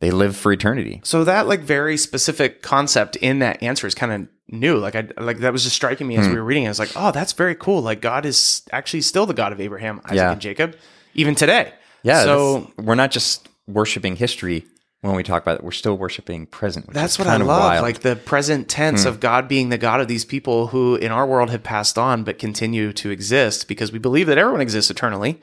they 0.00 0.10
live 0.10 0.36
for 0.36 0.52
eternity. 0.52 1.00
So 1.04 1.24
that 1.24 1.46
like 1.46 1.60
very 1.60 1.96
specific 1.96 2.62
concept 2.62 3.16
in 3.16 3.38
that 3.40 3.62
answer 3.62 3.86
is 3.86 3.94
kind 3.94 4.12
of 4.12 4.28
new. 4.48 4.76
Like 4.78 4.96
I 4.96 5.08
like 5.18 5.38
that 5.38 5.52
was 5.52 5.62
just 5.64 5.76
striking 5.76 6.06
me 6.06 6.16
as 6.16 6.26
Hmm. 6.26 6.32
we 6.32 6.38
were 6.38 6.44
reading. 6.44 6.64
it. 6.64 6.66
I 6.66 6.70
was 6.70 6.78
like, 6.78 6.92
oh, 6.96 7.12
that's 7.12 7.32
very 7.34 7.54
cool. 7.54 7.80
Like 7.82 8.00
God 8.00 8.26
is 8.26 8.62
actually 8.72 9.02
still 9.02 9.26
the 9.26 9.34
God 9.34 9.52
of 9.52 9.60
Abraham, 9.60 10.00
Isaac, 10.06 10.16
Yeah. 10.16 10.32
and 10.32 10.40
Jacob, 10.40 10.76
even 11.14 11.34
today. 11.34 11.72
Yeah, 12.02 12.24
So 12.24 12.70
we're 12.78 12.94
not 12.94 13.10
just 13.10 13.48
worshiping 13.66 14.16
history 14.16 14.64
when 15.02 15.14
we 15.16 15.22
talk 15.22 15.42
about 15.42 15.56
it; 15.58 15.64
we're 15.64 15.70
still 15.70 15.96
worshiping 15.98 16.46
present. 16.46 16.90
That's 16.92 17.18
what 17.18 17.28
I 17.28 17.36
love. 17.36 17.46
wild. 17.60 17.82
Like 17.82 18.00
the 18.00 18.16
present 18.16 18.68
tense 18.68 19.04
of 19.04 19.20
God 19.20 19.48
being 19.48 19.68
the 19.68 19.78
God 19.78 20.00
of 20.00 20.08
these 20.08 20.24
people 20.24 20.68
who 20.68 20.96
in 20.96 21.12
our 21.12 21.26
world 21.26 21.50
have 21.50 21.62
passed 21.62 21.98
on 21.98 22.24
but 22.24 22.38
continue 22.38 22.92
to 22.94 23.10
exist 23.10 23.68
because 23.68 23.92
we 23.92 23.98
believe 23.98 24.26
that 24.28 24.38
everyone 24.38 24.60
exists 24.62 24.90
eternally. 24.90 25.40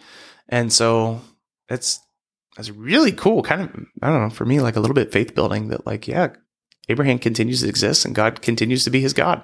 And 0.50 0.74
so 0.74 1.22
it's 1.70 2.00
that's 2.58 2.72
really 2.72 3.12
cool. 3.12 3.44
Kind 3.44 3.62
of 3.62 3.86
I 4.02 4.10
don't 4.10 4.22
know, 4.22 4.30
for 4.30 4.46
me, 4.46 4.60
like 4.60 4.76
a 4.76 4.80
little 4.80 4.96
bit 4.96 5.12
faith 5.12 5.36
building 5.36 5.70
that 5.70 5.86
like, 5.86 6.08
yeah, 6.08 6.30
Abraham 6.90 7.20
continues 7.20 7.62
to 7.62 7.70
exist 7.70 8.04
and 8.04 8.16
God 8.16 8.42
continues 8.42 8.84
to 8.84 8.90
be 8.90 9.00
his 9.00 9.14
God. 9.14 9.44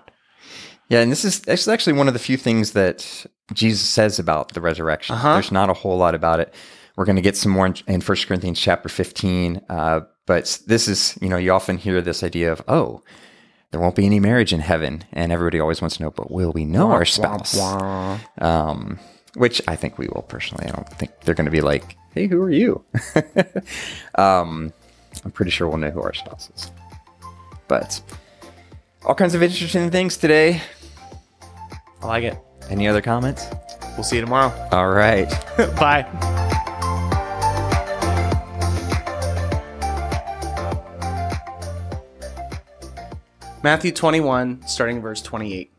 Yeah, 0.89 0.99
and 0.99 1.11
this 1.11 1.23
is 1.23 1.41
this 1.41 1.61
is 1.61 1.67
actually 1.67 1.93
one 1.93 2.07
of 2.07 2.13
the 2.13 2.19
few 2.19 2.37
things 2.37 2.71
that 2.73 3.25
Jesus 3.53 3.87
says 3.87 4.19
about 4.19 4.53
the 4.53 4.61
resurrection. 4.61 5.15
Uh-huh. 5.15 5.33
There's 5.33 5.51
not 5.51 5.69
a 5.69 5.73
whole 5.73 5.97
lot 5.97 6.15
about 6.15 6.39
it. 6.39 6.53
We're 6.95 7.05
going 7.05 7.15
to 7.15 7.21
get 7.21 7.37
some 7.37 7.51
more 7.51 7.65
in, 7.65 7.75
in 7.87 8.01
1 8.01 8.17
Corinthians 8.27 8.59
chapter 8.59 8.89
15. 8.89 9.61
Uh, 9.69 10.01
but 10.25 10.61
this 10.67 10.87
is, 10.87 11.17
you 11.21 11.29
know, 11.29 11.37
you 11.37 11.51
often 11.51 11.77
hear 11.77 12.01
this 12.01 12.23
idea 12.23 12.51
of, 12.51 12.61
oh, 12.67 13.01
there 13.71 13.81
won't 13.81 13.95
be 13.95 14.05
any 14.05 14.19
marriage 14.19 14.53
in 14.53 14.59
heaven. 14.59 15.03
And 15.11 15.31
everybody 15.31 15.59
always 15.59 15.81
wants 15.81 15.97
to 15.97 16.03
know, 16.03 16.11
but 16.11 16.31
will 16.31 16.51
we 16.51 16.65
know 16.65 16.91
our 16.91 17.05
spouse? 17.05 17.55
Um, 18.37 18.99
which 19.35 19.61
I 19.67 19.75
think 19.75 19.97
we 19.97 20.07
will 20.07 20.23
personally. 20.23 20.65
I 20.67 20.71
don't 20.71 20.89
think 20.89 21.11
they're 21.21 21.35
going 21.35 21.45
to 21.45 21.51
be 21.51 21.61
like, 21.61 21.97
hey, 22.13 22.27
who 22.27 22.41
are 22.41 22.51
you? 22.51 22.83
um, 24.15 24.71
I'm 25.23 25.31
pretty 25.31 25.51
sure 25.51 25.67
we'll 25.67 25.77
know 25.77 25.91
who 25.91 26.01
our 26.01 26.13
spouse 26.13 26.49
is. 26.55 26.71
But 27.67 28.01
all 29.05 29.15
kinds 29.15 29.35
of 29.35 29.43
interesting 29.43 29.89
things 29.91 30.17
today. 30.17 30.61
I 32.01 32.07
like 32.07 32.23
it. 32.23 32.37
Any 32.69 32.87
other 32.87 33.01
comments? 33.01 33.45
We'll 33.95 34.03
see 34.03 34.15
you 34.15 34.21
tomorrow. 34.21 34.51
All 34.71 34.89
right. 34.89 35.29
Bye. 35.77 36.07
Matthew 43.61 43.91
21, 43.91 44.67
starting 44.67 45.01
verse 45.01 45.21
28. 45.21 45.71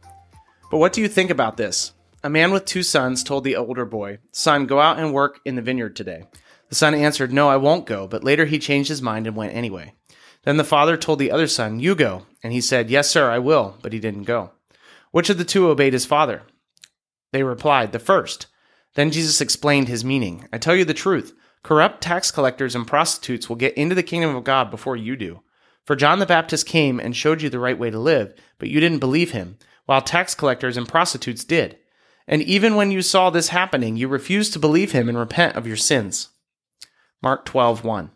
But 0.71 0.79
what 0.79 0.93
do 0.93 1.01
you 1.01 1.09
think 1.09 1.31
about 1.31 1.57
this? 1.57 1.94
A 2.25 2.31
man 2.31 2.52
with 2.52 2.64
two 2.64 2.83
sons 2.83 3.23
told 3.23 3.45
the 3.45 3.54
older 3.54 3.85
boy, 3.85 4.16
Son, 4.33 4.64
go 4.64 4.81
out 4.81 4.99
and 4.99 5.12
work 5.12 5.40
in 5.45 5.57
the 5.57 5.62
vineyard 5.62 5.95
today. 5.95 6.25
The 6.71 6.75
son 6.75 6.95
answered, 6.95 7.35
No, 7.35 7.50
I 7.50 7.59
won't 7.59 7.85
go. 7.85 8.09
But 8.09 8.25
later 8.25 8.47
he 8.47 8.59
changed 8.59 8.88
his 8.88 9.02
mind 9.02 9.26
and 9.26 9.37
went 9.37 9.54
anyway. 9.54 9.93
Then 10.45 10.57
the 10.57 10.64
father 10.64 10.97
told 10.97 11.19
the 11.19 11.31
other 11.31 11.47
son, 11.47 11.81
You 11.81 11.95
go. 11.95 12.25
And 12.43 12.50
he 12.50 12.62
said, 12.62 12.88
Yes, 12.88 13.11
sir, 13.11 13.31
I 13.31 13.40
will. 13.40 13.76
But 13.83 13.93
he 13.93 14.00
didn't 14.00 14.23
go. 14.23 14.52
Which 15.11 15.28
of 15.28 15.37
the 15.37 15.45
two 15.45 15.69
obeyed 15.69 15.93
his 15.93 16.07
father? 16.07 16.45
They 17.33 17.43
replied, 17.43 17.93
The 17.93 17.99
first. 17.99 18.47
Then 18.95 19.11
Jesus 19.11 19.43
explained 19.43 19.88
his 19.88 20.02
meaning. 20.02 20.49
I 20.50 20.57
tell 20.57 20.75
you 20.75 20.87
the 20.87 20.95
truth 20.95 21.35
corrupt 21.62 22.00
tax 22.00 22.31
collectors 22.31 22.75
and 22.75 22.87
prostitutes 22.87 23.50
will 23.50 23.57
get 23.57 23.75
into 23.75 23.95
the 23.95 24.02
kingdom 24.02 24.35
of 24.35 24.45
God 24.45 24.71
before 24.71 24.97
you 24.97 25.14
do. 25.14 25.43
For 25.85 25.95
John 25.95 26.21
the 26.21 26.26
Baptist 26.26 26.66
came 26.66 26.99
and 27.00 27.14
showed 27.14 27.43
you 27.43 27.50
the 27.50 27.59
right 27.59 27.78
way 27.78 27.90
to 27.90 27.99
live, 27.99 28.33
but 28.59 28.71
you 28.71 28.81
didn't 28.81 29.00
believe 29.00 29.33
him, 29.33 29.59
while 29.85 30.00
tax 30.00 30.35
collectors 30.35 30.78
and 30.78 30.88
prostitutes 30.88 31.45
did. 31.45 31.78
And 32.26 32.43
even 32.43 32.75
when 32.75 32.90
you 32.90 33.02
saw 33.02 33.31
this 33.31 33.49
happening, 33.49 33.97
you 33.97 34.09
refused 34.09 34.52
to 34.54 34.59
believe 34.59 34.93
him 34.93 35.09
and 35.09 35.19
repent 35.19 35.57
of 35.57 35.66
your 35.66 35.76
sins. 35.76 36.31
Mark 37.23 37.45
12:1. 37.45 38.11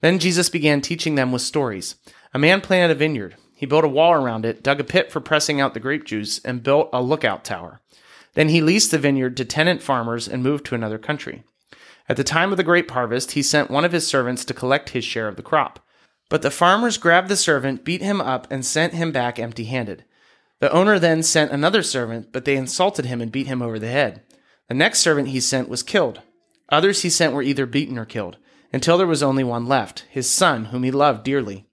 Then 0.00 0.18
Jesus 0.18 0.48
began 0.48 0.80
teaching 0.80 1.14
them 1.14 1.32
with 1.32 1.42
stories. 1.42 1.96
A 2.32 2.38
man 2.38 2.60
planted 2.60 2.94
a 2.94 2.98
vineyard. 2.98 3.36
He 3.54 3.66
built 3.66 3.84
a 3.84 3.88
wall 3.88 4.12
around 4.12 4.46
it, 4.46 4.62
dug 4.62 4.80
a 4.80 4.84
pit 4.84 5.12
for 5.12 5.20
pressing 5.20 5.60
out 5.60 5.74
the 5.74 5.80
grape 5.80 6.04
juice, 6.04 6.38
and 6.38 6.62
built 6.62 6.88
a 6.92 7.02
lookout 7.02 7.44
tower. 7.44 7.82
Then 8.34 8.48
he 8.48 8.62
leased 8.62 8.90
the 8.90 8.98
vineyard 8.98 9.36
to 9.36 9.44
tenant 9.44 9.82
farmers 9.82 10.26
and 10.28 10.42
moved 10.42 10.64
to 10.66 10.74
another 10.74 10.98
country. 10.98 11.42
At 12.08 12.16
the 12.16 12.24
time 12.24 12.50
of 12.50 12.56
the 12.56 12.64
grape 12.64 12.90
harvest, 12.90 13.32
he 13.32 13.42
sent 13.42 13.70
one 13.70 13.84
of 13.84 13.92
his 13.92 14.06
servants 14.06 14.44
to 14.46 14.54
collect 14.54 14.90
his 14.90 15.04
share 15.04 15.28
of 15.28 15.36
the 15.36 15.42
crop. 15.42 15.84
But 16.28 16.42
the 16.42 16.50
farmers 16.50 16.96
grabbed 16.96 17.28
the 17.28 17.36
servant, 17.36 17.84
beat 17.84 18.02
him 18.02 18.20
up, 18.20 18.46
and 18.50 18.64
sent 18.64 18.94
him 18.94 19.12
back 19.12 19.38
empty 19.38 19.64
handed. 19.64 20.04
The 20.60 20.72
owner 20.72 20.98
then 20.98 21.22
sent 21.22 21.50
another 21.50 21.82
servant, 21.82 22.32
but 22.32 22.44
they 22.44 22.56
insulted 22.56 23.06
him 23.06 23.20
and 23.20 23.32
beat 23.32 23.46
him 23.46 23.62
over 23.62 23.78
the 23.78 23.88
head. 23.88 24.22
The 24.68 24.74
next 24.74 25.00
servant 25.00 25.28
he 25.28 25.40
sent 25.40 25.68
was 25.68 25.82
killed. 25.82 26.20
Others 26.68 27.02
he 27.02 27.10
sent 27.10 27.32
were 27.32 27.42
either 27.42 27.66
beaten 27.66 27.98
or 27.98 28.04
killed, 28.04 28.36
until 28.72 28.98
there 28.98 29.06
was 29.06 29.22
only 29.22 29.42
one 29.42 29.66
left, 29.66 30.04
his 30.10 30.30
son, 30.30 30.66
whom 30.66 30.84
he 30.84 30.90
loved 30.90 31.24
dearly. 31.24 31.66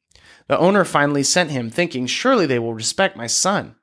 The 0.48 0.58
owner 0.58 0.86
finally 0.86 1.24
sent 1.24 1.52
him, 1.52 1.70
thinking, 1.70 2.08
Surely 2.08 2.46
they 2.46 2.60
will 2.60 2.74
respect 2.74 3.18
my 3.18 3.28
son. 3.28 3.76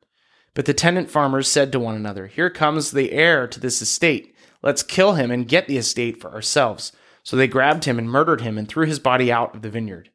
But 0.55 0.65
the 0.65 0.75
tenant 0.75 1.11
farmers 1.11 1.49
said 1.49 1.71
to 1.73 1.81
one 1.81 1.97
another, 1.97 2.27
Here 2.27 2.51
comes 2.51 2.91
the 2.91 3.13
heir 3.13 3.47
to 3.49 3.61
this 3.61 3.83
estate. 3.83 4.35
Let's 4.63 4.83
kill 4.83 5.15
him 5.15 5.31
and 5.31 5.47
get 5.47 5.69
the 5.69 5.77
estate 5.77 6.21
for 6.21 6.33
ourselves. 6.33 6.93
So 7.23 7.37
they 7.37 7.47
grabbed 7.47 7.85
him 7.85 7.99
and 7.99 8.09
murdered 8.09 8.41
him 8.41 8.57
and 8.57 8.67
threw 8.67 8.87
his 8.87 8.99
body 8.99 9.31
out 9.31 9.55
of 9.55 9.63
the 9.63 9.71
vineyard. 9.71 10.11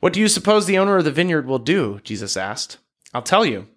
What 0.00 0.12
do 0.12 0.20
you 0.20 0.28
suppose 0.28 0.66
the 0.66 0.78
owner 0.78 0.98
of 0.98 1.04
the 1.04 1.10
vineyard 1.10 1.46
will 1.46 1.58
do? 1.58 2.00
Jesus 2.04 2.36
asked. 2.36 2.78
I'll 3.14 3.22
tell 3.22 3.46
you. 3.46 3.68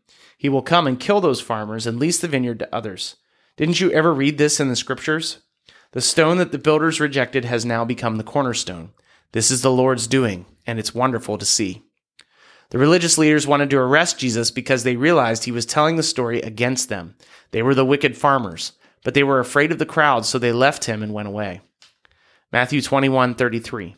He 0.45 0.49
will 0.49 0.61
come 0.61 0.85
and 0.85 0.99
kill 0.99 1.21
those 1.21 1.41
farmers 1.41 1.87
and 1.87 1.97
lease 1.97 2.19
the 2.19 2.27
vineyard 2.27 2.59
to 2.59 2.69
others. 2.71 3.15
Didn't 3.57 3.79
you 3.79 3.91
ever 3.91 4.13
read 4.13 4.37
this 4.37 4.59
in 4.59 4.69
the 4.69 4.75
scriptures? 4.75 5.39
The 5.93 6.01
stone 6.01 6.37
that 6.37 6.51
the 6.51 6.59
builders 6.59 6.99
rejected 6.99 7.45
has 7.45 7.65
now 7.65 7.83
become 7.83 8.17
the 8.17 8.23
cornerstone. 8.23 8.91
This 9.31 9.49
is 9.49 9.63
the 9.63 9.71
Lord's 9.71 10.05
doing, 10.05 10.45
and 10.67 10.77
it's 10.77 10.93
wonderful 10.93 11.39
to 11.39 11.45
see. 11.45 11.81
The 12.69 12.77
religious 12.77 13.17
leaders 13.17 13.47
wanted 13.47 13.71
to 13.71 13.79
arrest 13.79 14.19
Jesus 14.19 14.51
because 14.51 14.83
they 14.83 14.95
realized 14.95 15.45
he 15.45 15.51
was 15.51 15.65
telling 15.65 15.95
the 15.95 16.03
story 16.03 16.43
against 16.43 16.89
them. 16.89 17.15
They 17.49 17.63
were 17.63 17.73
the 17.73 17.83
wicked 17.83 18.15
farmers, 18.15 18.73
but 19.03 19.15
they 19.15 19.23
were 19.23 19.39
afraid 19.39 19.71
of 19.71 19.79
the 19.79 19.85
crowd, 19.87 20.27
so 20.27 20.37
they 20.37 20.51
left 20.51 20.85
him 20.85 21.01
and 21.01 21.11
went 21.11 21.27
away. 21.27 21.61
Matthew 22.51 22.81
21:33. 22.81 23.95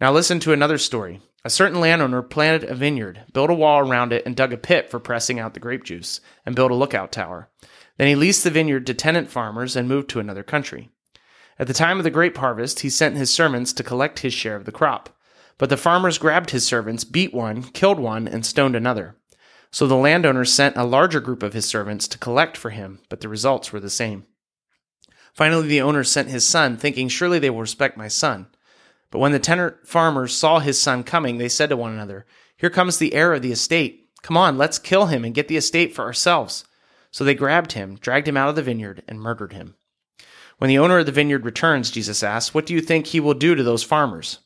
Now 0.00 0.12
listen 0.12 0.38
to 0.38 0.52
another 0.52 0.78
story. 0.78 1.20
A 1.44 1.50
certain 1.50 1.80
landowner 1.80 2.22
planted 2.22 2.70
a 2.70 2.74
vineyard, 2.74 3.24
built 3.32 3.50
a 3.50 3.54
wall 3.54 3.80
around 3.80 4.12
it, 4.12 4.24
and 4.24 4.36
dug 4.36 4.52
a 4.52 4.56
pit 4.56 4.88
for 4.90 5.00
pressing 5.00 5.40
out 5.40 5.54
the 5.54 5.60
grape 5.60 5.82
juice, 5.82 6.20
and 6.46 6.54
built 6.54 6.70
a 6.70 6.76
lookout 6.76 7.10
tower. 7.10 7.48
Then 7.98 8.06
he 8.06 8.14
leased 8.14 8.44
the 8.44 8.50
vineyard 8.50 8.86
to 8.86 8.94
tenant 8.94 9.28
farmers 9.28 9.74
and 9.74 9.88
moved 9.88 10.08
to 10.10 10.20
another 10.20 10.44
country. 10.44 10.90
At 11.58 11.66
the 11.66 11.74
time 11.74 11.98
of 11.98 12.04
the 12.04 12.10
grape 12.10 12.36
harvest, 12.36 12.80
he 12.80 12.90
sent 12.90 13.16
his 13.16 13.32
servants 13.32 13.72
to 13.72 13.82
collect 13.82 14.20
his 14.20 14.32
share 14.32 14.56
of 14.56 14.64
the 14.64 14.72
crop. 14.72 15.10
But 15.58 15.68
the 15.68 15.76
farmers 15.76 16.18
grabbed 16.18 16.50
his 16.50 16.64
servants, 16.64 17.04
beat 17.04 17.34
one, 17.34 17.62
killed 17.62 17.98
one, 17.98 18.26
and 18.26 18.46
stoned 18.46 18.76
another. 18.76 19.16
So 19.70 19.86
the 19.86 19.96
landowner 19.96 20.44
sent 20.44 20.76
a 20.76 20.84
larger 20.84 21.20
group 21.20 21.42
of 21.42 21.54
his 21.54 21.66
servants 21.66 22.06
to 22.08 22.18
collect 22.18 22.56
for 22.56 22.70
him, 22.70 23.00
but 23.08 23.20
the 23.20 23.28
results 23.28 23.72
were 23.72 23.80
the 23.80 23.90
same. 23.90 24.26
Finally, 25.34 25.68
the 25.68 25.80
owner 25.80 26.04
sent 26.04 26.28
his 26.28 26.46
son, 26.46 26.76
thinking, 26.76 27.08
Surely 27.08 27.38
they 27.38 27.50
will 27.50 27.60
respect 27.60 27.96
my 27.96 28.08
son. 28.08 28.48
But 29.12 29.18
when 29.18 29.32
the 29.32 29.38
tenant 29.38 29.86
farmers 29.86 30.34
saw 30.34 30.58
his 30.58 30.80
son 30.80 31.04
coming, 31.04 31.36
they 31.36 31.50
said 31.50 31.68
to 31.68 31.76
one 31.76 31.92
another, 31.92 32.26
Here 32.56 32.70
comes 32.70 32.96
the 32.96 33.14
heir 33.14 33.34
of 33.34 33.42
the 33.42 33.52
estate. 33.52 34.08
Come 34.22 34.38
on, 34.38 34.56
let's 34.56 34.78
kill 34.78 35.06
him 35.06 35.24
and 35.24 35.34
get 35.34 35.48
the 35.48 35.56
estate 35.58 35.94
for 35.94 36.02
ourselves. 36.02 36.64
So 37.10 37.22
they 37.22 37.34
grabbed 37.34 37.72
him, 37.72 37.96
dragged 37.96 38.26
him 38.26 38.38
out 38.38 38.48
of 38.48 38.56
the 38.56 38.62
vineyard, 38.62 39.02
and 39.06 39.20
murdered 39.20 39.52
him. 39.52 39.74
When 40.56 40.68
the 40.68 40.78
owner 40.78 40.98
of 40.98 41.06
the 41.06 41.12
vineyard 41.12 41.44
returns, 41.44 41.90
Jesus 41.90 42.22
asks, 42.22 42.54
What 42.54 42.64
do 42.64 42.72
you 42.72 42.80
think 42.80 43.06
he 43.06 43.20
will 43.20 43.34
do 43.34 43.54
to 43.54 43.62
those 43.62 43.82
farmers? 43.82 44.38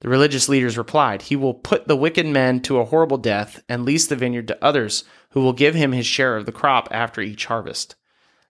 The 0.00 0.08
religious 0.08 0.48
leaders 0.48 0.78
replied, 0.78 1.22
He 1.22 1.36
will 1.36 1.52
put 1.52 1.86
the 1.86 1.96
wicked 1.96 2.24
men 2.24 2.60
to 2.62 2.78
a 2.78 2.86
horrible 2.86 3.18
death 3.18 3.62
and 3.68 3.84
lease 3.84 4.06
the 4.06 4.16
vineyard 4.16 4.48
to 4.48 4.64
others 4.64 5.04
who 5.30 5.42
will 5.42 5.52
give 5.52 5.74
him 5.74 5.92
his 5.92 6.06
share 6.06 6.36
of 6.38 6.46
the 6.46 6.52
crop 6.52 6.88
after 6.90 7.20
each 7.20 7.44
harvest. 7.44 7.94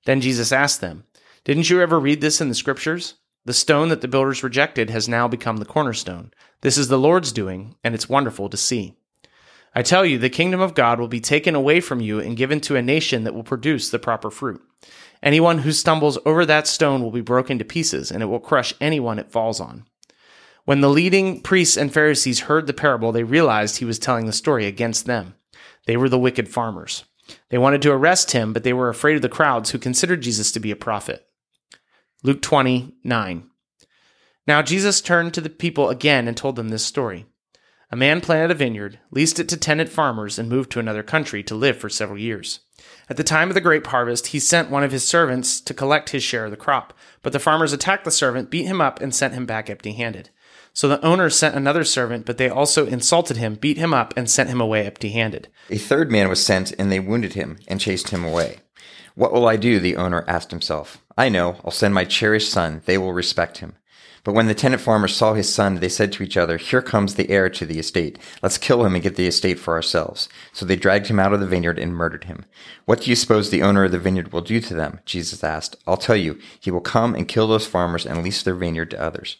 Then 0.04 0.20
Jesus 0.20 0.52
asked 0.52 0.80
them, 0.80 1.04
Didn't 1.42 1.68
you 1.68 1.80
ever 1.80 1.98
read 1.98 2.20
this 2.20 2.40
in 2.40 2.48
the 2.48 2.54
scriptures? 2.54 3.14
The 3.48 3.54
stone 3.54 3.88
that 3.88 4.02
the 4.02 4.08
builders 4.08 4.44
rejected 4.44 4.90
has 4.90 5.08
now 5.08 5.26
become 5.26 5.56
the 5.56 5.64
cornerstone. 5.64 6.32
This 6.60 6.76
is 6.76 6.88
the 6.88 6.98
Lord's 6.98 7.32
doing, 7.32 7.76
and 7.82 7.94
it's 7.94 8.06
wonderful 8.06 8.50
to 8.50 8.58
see. 8.58 8.98
I 9.74 9.80
tell 9.80 10.04
you, 10.04 10.18
the 10.18 10.28
kingdom 10.28 10.60
of 10.60 10.74
God 10.74 11.00
will 11.00 11.08
be 11.08 11.18
taken 11.18 11.54
away 11.54 11.80
from 11.80 12.02
you 12.02 12.20
and 12.20 12.36
given 12.36 12.60
to 12.60 12.76
a 12.76 12.82
nation 12.82 13.24
that 13.24 13.32
will 13.32 13.42
produce 13.42 13.88
the 13.88 13.98
proper 13.98 14.30
fruit. 14.30 14.60
Anyone 15.22 15.60
who 15.60 15.72
stumbles 15.72 16.18
over 16.26 16.44
that 16.44 16.66
stone 16.66 17.02
will 17.02 17.10
be 17.10 17.22
broken 17.22 17.58
to 17.58 17.64
pieces, 17.64 18.12
and 18.12 18.22
it 18.22 18.26
will 18.26 18.38
crush 18.38 18.74
anyone 18.82 19.18
it 19.18 19.32
falls 19.32 19.60
on. 19.60 19.86
When 20.66 20.82
the 20.82 20.90
leading 20.90 21.40
priests 21.40 21.78
and 21.78 21.90
Pharisees 21.90 22.40
heard 22.40 22.66
the 22.66 22.74
parable, 22.74 23.12
they 23.12 23.24
realized 23.24 23.78
he 23.78 23.86
was 23.86 23.98
telling 23.98 24.26
the 24.26 24.34
story 24.34 24.66
against 24.66 25.06
them. 25.06 25.36
They 25.86 25.96
were 25.96 26.10
the 26.10 26.18
wicked 26.18 26.50
farmers. 26.50 27.06
They 27.48 27.56
wanted 27.56 27.80
to 27.80 27.92
arrest 27.92 28.32
him, 28.32 28.52
but 28.52 28.62
they 28.62 28.74
were 28.74 28.90
afraid 28.90 29.16
of 29.16 29.22
the 29.22 29.30
crowds 29.30 29.70
who 29.70 29.78
considered 29.78 30.20
Jesus 30.20 30.52
to 30.52 30.60
be 30.60 30.70
a 30.70 30.76
prophet. 30.76 31.24
Luke 32.24 32.42
29. 32.42 33.48
Now 34.46 34.62
Jesus 34.62 35.00
turned 35.00 35.32
to 35.34 35.40
the 35.40 35.48
people 35.48 35.88
again 35.88 36.26
and 36.26 36.36
told 36.36 36.56
them 36.56 36.70
this 36.70 36.84
story. 36.84 37.26
A 37.90 37.96
man 37.96 38.20
planted 38.20 38.50
a 38.50 38.54
vineyard, 38.54 38.98
leased 39.12 39.38
it 39.38 39.48
to 39.50 39.56
tenant 39.56 39.88
farmers, 39.88 40.38
and 40.38 40.48
moved 40.48 40.70
to 40.72 40.80
another 40.80 41.02
country 41.02 41.42
to 41.44 41.54
live 41.54 41.76
for 41.76 41.88
several 41.88 42.18
years. 42.18 42.60
At 43.08 43.16
the 43.16 43.24
time 43.24 43.48
of 43.48 43.54
the 43.54 43.60
grape 43.60 43.86
harvest, 43.86 44.28
he 44.28 44.40
sent 44.40 44.68
one 44.68 44.82
of 44.82 44.92
his 44.92 45.06
servants 45.06 45.60
to 45.60 45.72
collect 45.72 46.10
his 46.10 46.22
share 46.22 46.44
of 46.44 46.50
the 46.50 46.56
crop. 46.56 46.92
But 47.22 47.32
the 47.32 47.38
farmers 47.38 47.72
attacked 47.72 48.04
the 48.04 48.10
servant, 48.10 48.50
beat 48.50 48.66
him 48.66 48.80
up, 48.80 49.00
and 49.00 49.14
sent 49.14 49.34
him 49.34 49.46
back 49.46 49.70
empty 49.70 49.92
handed. 49.92 50.30
So 50.74 50.88
the 50.88 51.04
owner 51.04 51.30
sent 51.30 51.54
another 51.54 51.84
servant, 51.84 52.26
but 52.26 52.36
they 52.36 52.48
also 52.48 52.86
insulted 52.86 53.36
him, 53.36 53.54
beat 53.54 53.78
him 53.78 53.94
up, 53.94 54.12
and 54.16 54.28
sent 54.28 54.50
him 54.50 54.60
away 54.60 54.84
empty 54.84 55.10
handed. 55.10 55.48
A 55.70 55.78
third 55.78 56.10
man 56.10 56.28
was 56.28 56.44
sent, 56.44 56.72
and 56.78 56.90
they 56.92 57.00
wounded 57.00 57.34
him 57.34 57.58
and 57.68 57.80
chased 57.80 58.10
him 58.10 58.24
away. 58.24 58.58
What 59.18 59.32
will 59.32 59.48
I 59.48 59.56
do? 59.56 59.80
The 59.80 59.96
owner 59.96 60.24
asked 60.28 60.52
himself. 60.52 61.04
I 61.16 61.28
know, 61.28 61.56
I'll 61.64 61.72
send 61.72 61.92
my 61.92 62.04
cherished 62.04 62.52
son. 62.52 62.82
They 62.84 62.96
will 62.96 63.12
respect 63.12 63.58
him. 63.58 63.74
But 64.22 64.32
when 64.34 64.46
the 64.46 64.54
tenant 64.54 64.80
farmers 64.80 65.12
saw 65.12 65.34
his 65.34 65.52
son, 65.52 65.80
they 65.80 65.88
said 65.88 66.12
to 66.12 66.22
each 66.22 66.36
other, 66.36 66.56
Here 66.56 66.80
comes 66.80 67.16
the 67.16 67.28
heir 67.28 67.50
to 67.50 67.66
the 67.66 67.80
estate. 67.80 68.16
Let's 68.44 68.58
kill 68.58 68.84
him 68.84 68.94
and 68.94 69.02
get 69.02 69.16
the 69.16 69.26
estate 69.26 69.58
for 69.58 69.74
ourselves. 69.74 70.28
So 70.52 70.64
they 70.64 70.76
dragged 70.76 71.08
him 71.08 71.18
out 71.18 71.32
of 71.32 71.40
the 71.40 71.48
vineyard 71.48 71.80
and 71.80 71.96
murdered 71.96 72.24
him. 72.24 72.44
What 72.84 73.00
do 73.00 73.10
you 73.10 73.16
suppose 73.16 73.50
the 73.50 73.60
owner 73.60 73.82
of 73.82 73.90
the 73.90 73.98
vineyard 73.98 74.32
will 74.32 74.40
do 74.40 74.60
to 74.60 74.72
them? 74.72 75.00
Jesus 75.04 75.42
asked. 75.42 75.74
I'll 75.84 75.96
tell 75.96 76.14
you, 76.14 76.38
he 76.60 76.70
will 76.70 76.80
come 76.80 77.16
and 77.16 77.26
kill 77.26 77.48
those 77.48 77.66
farmers 77.66 78.06
and 78.06 78.22
lease 78.22 78.44
their 78.44 78.54
vineyard 78.54 78.92
to 78.92 79.02
others. 79.02 79.38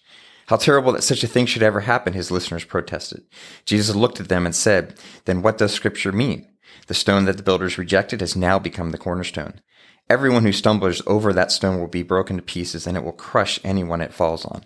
How 0.49 0.57
terrible 0.57 0.91
that 0.91 1.03
such 1.03 1.23
a 1.23 1.29
thing 1.29 1.47
should 1.47 1.63
ever 1.63 1.83
happen, 1.83 2.15
his 2.15 2.33
listeners 2.33 2.65
protested. 2.65 3.23
Jesus 3.65 3.95
looked 3.95 4.19
at 4.19 4.29
them 4.29 4.45
and 4.45 4.57
said, 4.57 4.99
Then 5.25 5.41
what 5.41 5.57
does 5.57 5.73
scripture 5.73 6.11
mean? 6.11 6.49
The 6.87 6.95
stone 6.95 7.25
that 7.27 7.37
the 7.37 7.43
builders 7.43 7.79
rejected 7.79 8.21
has 8.21 8.37
now 8.37 8.59
become 8.59 8.91
the 8.91 8.99
cornerstone. 8.99 9.61
Everyone 10.11 10.45
who 10.45 10.53
stumbles 10.53 11.03
over 11.07 11.33
that 11.33 11.53
stone 11.53 11.79
will 11.79 11.89
be 11.89 12.03
broken 12.03 12.37
to 12.37 12.43
pieces 12.43 12.87
and 12.87 12.97
it 12.97 13.05
will 13.05 13.13
crush 13.13 13.61
anyone 13.63 14.01
it 14.01 14.15
falls 14.15 14.45
on. 14.47 14.65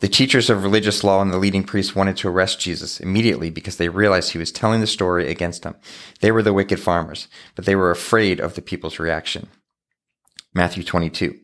The 0.00 0.08
teachers 0.08 0.48
of 0.48 0.62
religious 0.62 1.02
law 1.02 1.20
and 1.20 1.32
the 1.32 1.38
leading 1.38 1.64
priests 1.64 1.94
wanted 1.94 2.16
to 2.18 2.28
arrest 2.28 2.60
Jesus 2.60 3.00
immediately 3.00 3.50
because 3.50 3.76
they 3.76 3.88
realized 3.88 4.30
he 4.30 4.38
was 4.38 4.52
telling 4.52 4.80
the 4.80 4.86
story 4.86 5.28
against 5.28 5.62
them. 5.62 5.74
They 6.20 6.30
were 6.30 6.42
the 6.42 6.52
wicked 6.52 6.78
farmers, 6.78 7.26
but 7.56 7.64
they 7.64 7.74
were 7.74 7.90
afraid 7.90 8.38
of 8.38 8.54
the 8.54 8.62
people's 8.62 8.98
reaction. 9.00 9.48
Matthew 10.54 10.84
22. 10.84 11.38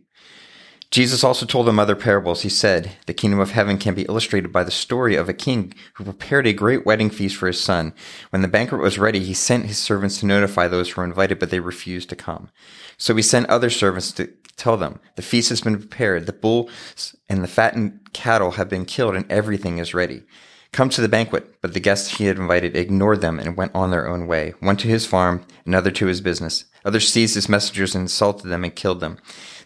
Jesus 0.95 1.25
also 1.25 1.45
told 1.45 1.67
them 1.67 1.81
other 1.81 1.97
parables. 1.97 2.43
He 2.43 2.49
said, 2.49 2.93
The 3.07 3.15
kingdom 3.15 3.41
of 3.41 3.51
heaven 3.51 3.79
can 3.79 3.95
be 3.95 4.05
illustrated 4.05 4.53
by 4.53 4.63
the 4.63 4.71
story 4.71 5.17
of 5.17 5.29
a 5.29 5.35
king 5.35 5.75
who 5.95 6.05
prepared 6.05 6.47
a 6.47 6.53
great 6.53 6.87
wedding 6.87 7.11
feast 7.11 7.35
for 7.35 7.49
his 7.49 7.61
son. 7.61 7.93
When 8.31 8.43
the 8.43 8.47
banquet 8.47 8.81
was 8.81 8.97
ready, 8.97 9.19
he 9.19 9.35
sent 9.35 9.67
his 9.67 9.77
servants 9.77 10.21
to 10.21 10.27
notify 10.27 10.69
those 10.69 10.89
who 10.89 11.01
were 11.01 11.05
invited, 11.05 11.41
but 11.41 11.51
they 11.51 11.59
refused 11.59 12.11
to 12.11 12.17
come. 12.17 12.49
So 12.97 13.13
he 13.17 13.23
sent 13.23 13.49
other 13.49 13.71
servants 13.71 14.13
to 14.13 14.29
tell 14.57 14.77
them, 14.77 15.01
The 15.17 15.23
feast 15.23 15.49
has 15.49 15.63
been 15.63 15.79
prepared, 15.79 16.27
the 16.27 16.33
bulls 16.33 17.17
and 17.29 17.43
the 17.43 17.49
fattened 17.49 18.13
cattle 18.13 18.53
have 18.53 18.69
been 18.69 18.85
killed, 18.85 19.17
and 19.17 19.29
everything 19.29 19.79
is 19.79 19.95
ready. 19.95 20.23
Come 20.71 20.91
to 20.91 21.01
the 21.01 21.09
banquet. 21.09 21.54
But 21.65 21.73
the 21.73 21.81
guests 21.81 22.19
he 22.19 22.27
had 22.27 22.37
invited 22.37 22.77
ignored 22.77 23.23
them 23.23 23.41
and 23.41 23.57
went 23.57 23.75
on 23.75 23.91
their 23.91 24.07
own 24.07 24.27
way, 24.27 24.53
one 24.61 24.77
to 24.77 24.87
his 24.87 25.07
farm, 25.07 25.47
another 25.65 25.91
to 25.93 26.05
his 26.05 26.21
business. 26.21 26.67
Others 26.85 27.09
seized 27.09 27.37
his 27.37 27.49
messengers 27.49 27.95
and 27.95 28.03
insulted 28.03 28.49
them 28.49 28.65
and 28.65 28.77
killed 28.77 29.01
them. 29.01 29.17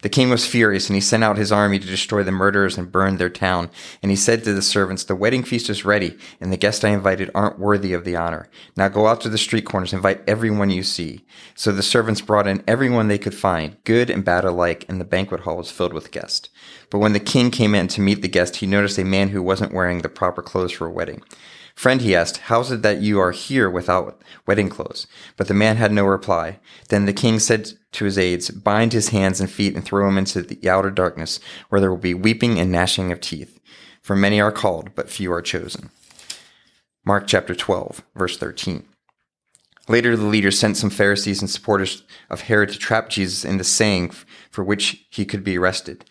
The 0.02 0.08
king 0.08 0.30
was 0.30 0.46
furious, 0.46 0.88
and 0.88 0.94
he 0.94 1.00
sent 1.00 1.24
out 1.24 1.38
his 1.38 1.50
army 1.50 1.80
to 1.80 1.86
destroy 1.88 2.22
the 2.22 2.30
murderers 2.30 2.78
and 2.78 2.92
burn 2.92 3.16
their 3.16 3.28
town. 3.28 3.68
And 4.00 4.12
he 4.12 4.16
said 4.16 4.44
to 4.44 4.52
the 4.52 4.62
servants, 4.62 5.02
The 5.02 5.16
wedding 5.16 5.42
feast 5.42 5.68
is 5.68 5.84
ready, 5.84 6.16
and 6.40 6.52
the 6.52 6.56
guests 6.56 6.84
I 6.84 6.90
invited 6.90 7.32
aren't 7.34 7.58
worthy 7.58 7.92
of 7.94 8.04
the 8.04 8.14
honor. 8.14 8.48
Now 8.76 8.86
go 8.86 9.08
out 9.08 9.20
to 9.22 9.28
the 9.28 9.36
street 9.36 9.64
corners, 9.64 9.92
and 9.92 9.98
invite 9.98 10.22
everyone 10.28 10.70
you 10.70 10.84
see. 10.84 11.26
So 11.56 11.72
the 11.72 11.82
servants 11.82 12.20
brought 12.20 12.46
in 12.46 12.62
everyone 12.68 13.08
they 13.08 13.18
could 13.18 13.34
find, 13.34 13.76
good 13.82 14.08
and 14.08 14.24
bad 14.24 14.44
alike, 14.44 14.84
and 14.88 15.00
the 15.00 15.04
banquet 15.04 15.40
hall 15.40 15.56
was 15.56 15.72
filled 15.72 15.94
with 15.94 16.12
guests. 16.12 16.48
But 16.90 17.00
when 17.00 17.12
the 17.12 17.18
king 17.18 17.50
came 17.50 17.74
in 17.74 17.88
to 17.88 18.00
meet 18.00 18.22
the 18.22 18.28
guest, 18.28 18.54
he 18.54 18.68
noticed 18.68 18.98
a 18.98 19.04
man 19.04 19.30
who 19.30 19.42
wasn't 19.42 19.74
wearing 19.74 20.02
the 20.02 20.08
proper 20.08 20.42
clothes 20.42 20.70
for 20.70 20.86
a 20.86 20.92
wedding. 20.92 21.22
Friend, 21.78 22.00
he 22.00 22.12
asked, 22.12 22.38
how 22.38 22.58
is 22.58 22.72
it 22.72 22.82
that 22.82 23.02
you 23.02 23.20
are 23.20 23.30
here 23.30 23.70
without 23.70 24.20
wedding 24.48 24.68
clothes? 24.68 25.06
But 25.36 25.46
the 25.46 25.54
man 25.54 25.76
had 25.76 25.92
no 25.92 26.04
reply. 26.04 26.58
Then 26.88 27.04
the 27.04 27.12
king 27.12 27.38
said 27.38 27.70
to 27.92 28.04
his 28.04 28.18
aides, 28.18 28.50
Bind 28.50 28.92
his 28.92 29.10
hands 29.10 29.40
and 29.40 29.48
feet 29.48 29.76
and 29.76 29.84
throw 29.84 30.08
him 30.08 30.18
into 30.18 30.42
the 30.42 30.68
outer 30.68 30.90
darkness, 30.90 31.38
where 31.68 31.80
there 31.80 31.90
will 31.90 31.96
be 31.96 32.14
weeping 32.14 32.58
and 32.58 32.72
gnashing 32.72 33.12
of 33.12 33.20
teeth. 33.20 33.60
For 34.02 34.16
many 34.16 34.40
are 34.40 34.50
called, 34.50 34.96
but 34.96 35.08
few 35.08 35.32
are 35.32 35.40
chosen. 35.40 35.90
Mark 37.04 37.28
chapter 37.28 37.54
12, 37.54 38.02
verse 38.16 38.36
13. 38.36 38.84
Later, 39.86 40.16
the 40.16 40.26
leaders 40.26 40.58
sent 40.58 40.76
some 40.76 40.90
Pharisees 40.90 41.40
and 41.40 41.48
supporters 41.48 42.02
of 42.28 42.40
Herod 42.40 42.70
to 42.70 42.78
trap 42.78 43.08
Jesus 43.08 43.44
in 43.44 43.56
the 43.56 43.62
saying 43.62 44.10
for 44.50 44.64
which 44.64 45.06
he 45.10 45.24
could 45.24 45.44
be 45.44 45.56
arrested. 45.56 46.04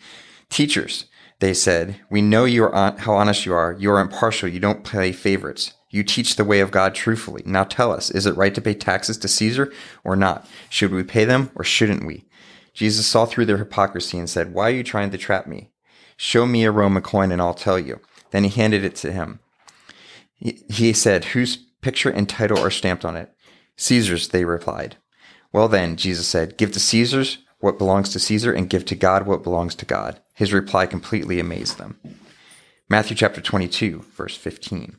Teachers, 0.49 1.07
they 1.39 1.53
said, 1.53 1.99
We 2.09 2.21
know 2.21 2.45
you 2.45 2.63
are 2.63 2.75
on- 2.75 2.97
how 2.97 3.13
honest 3.13 3.45
you 3.45 3.53
are. 3.53 3.75
You 3.77 3.91
are 3.91 3.99
impartial. 3.99 4.49
You 4.49 4.59
don't 4.59 4.83
play 4.83 5.11
favorites. 5.11 5.73
You 5.89 6.03
teach 6.03 6.35
the 6.35 6.43
way 6.43 6.59
of 6.59 6.71
God 6.71 6.95
truthfully. 6.95 7.43
Now 7.45 7.63
tell 7.63 7.91
us, 7.91 8.11
is 8.11 8.25
it 8.25 8.35
right 8.35 8.53
to 8.55 8.61
pay 8.61 8.73
taxes 8.73 9.17
to 9.19 9.27
Caesar 9.27 9.71
or 10.03 10.15
not? 10.15 10.47
Should 10.69 10.91
we 10.91 11.03
pay 11.03 11.25
them 11.25 11.51
or 11.55 11.63
shouldn't 11.63 12.05
we? 12.05 12.25
Jesus 12.73 13.07
saw 13.07 13.25
through 13.25 13.45
their 13.45 13.57
hypocrisy 13.57 14.19
and 14.19 14.29
said, 14.29 14.53
Why 14.53 14.67
are 14.69 14.73
you 14.73 14.83
trying 14.83 15.11
to 15.11 15.17
trap 15.17 15.47
me? 15.47 15.71
Show 16.17 16.45
me 16.45 16.65
a 16.65 16.71
Roman 16.71 17.03
coin 17.03 17.31
and 17.31 17.41
I'll 17.41 17.53
tell 17.53 17.79
you. 17.79 18.01
Then 18.31 18.43
he 18.43 18.49
handed 18.49 18.83
it 18.83 18.95
to 18.97 19.11
him. 19.11 19.39
He, 20.35 20.63
he 20.69 20.93
said, 20.93 21.25
Whose 21.25 21.57
picture 21.81 22.09
and 22.09 22.27
title 22.27 22.59
are 22.59 22.71
stamped 22.71 23.05
on 23.05 23.15
it? 23.15 23.31
Caesar's, 23.77 24.29
they 24.29 24.43
replied. 24.43 24.97
Well 25.53 25.67
then, 25.67 25.95
Jesus 25.95 26.27
said, 26.27 26.57
Give 26.57 26.71
to 26.71 26.79
Caesar's 26.79 27.39
what 27.59 27.77
belongs 27.77 28.09
to 28.09 28.19
Caesar 28.19 28.53
and 28.53 28.69
give 28.69 28.85
to 28.85 28.95
God 28.95 29.25
what 29.25 29.43
belongs 29.43 29.75
to 29.75 29.85
God. 29.85 30.19
His 30.33 30.53
reply 30.53 30.85
completely 30.85 31.39
amazed 31.39 31.77
them. 31.77 31.99
Matthew 32.89 33.15
chapter 33.15 33.41
22, 33.41 34.05
verse 34.15 34.37
15. 34.37 34.97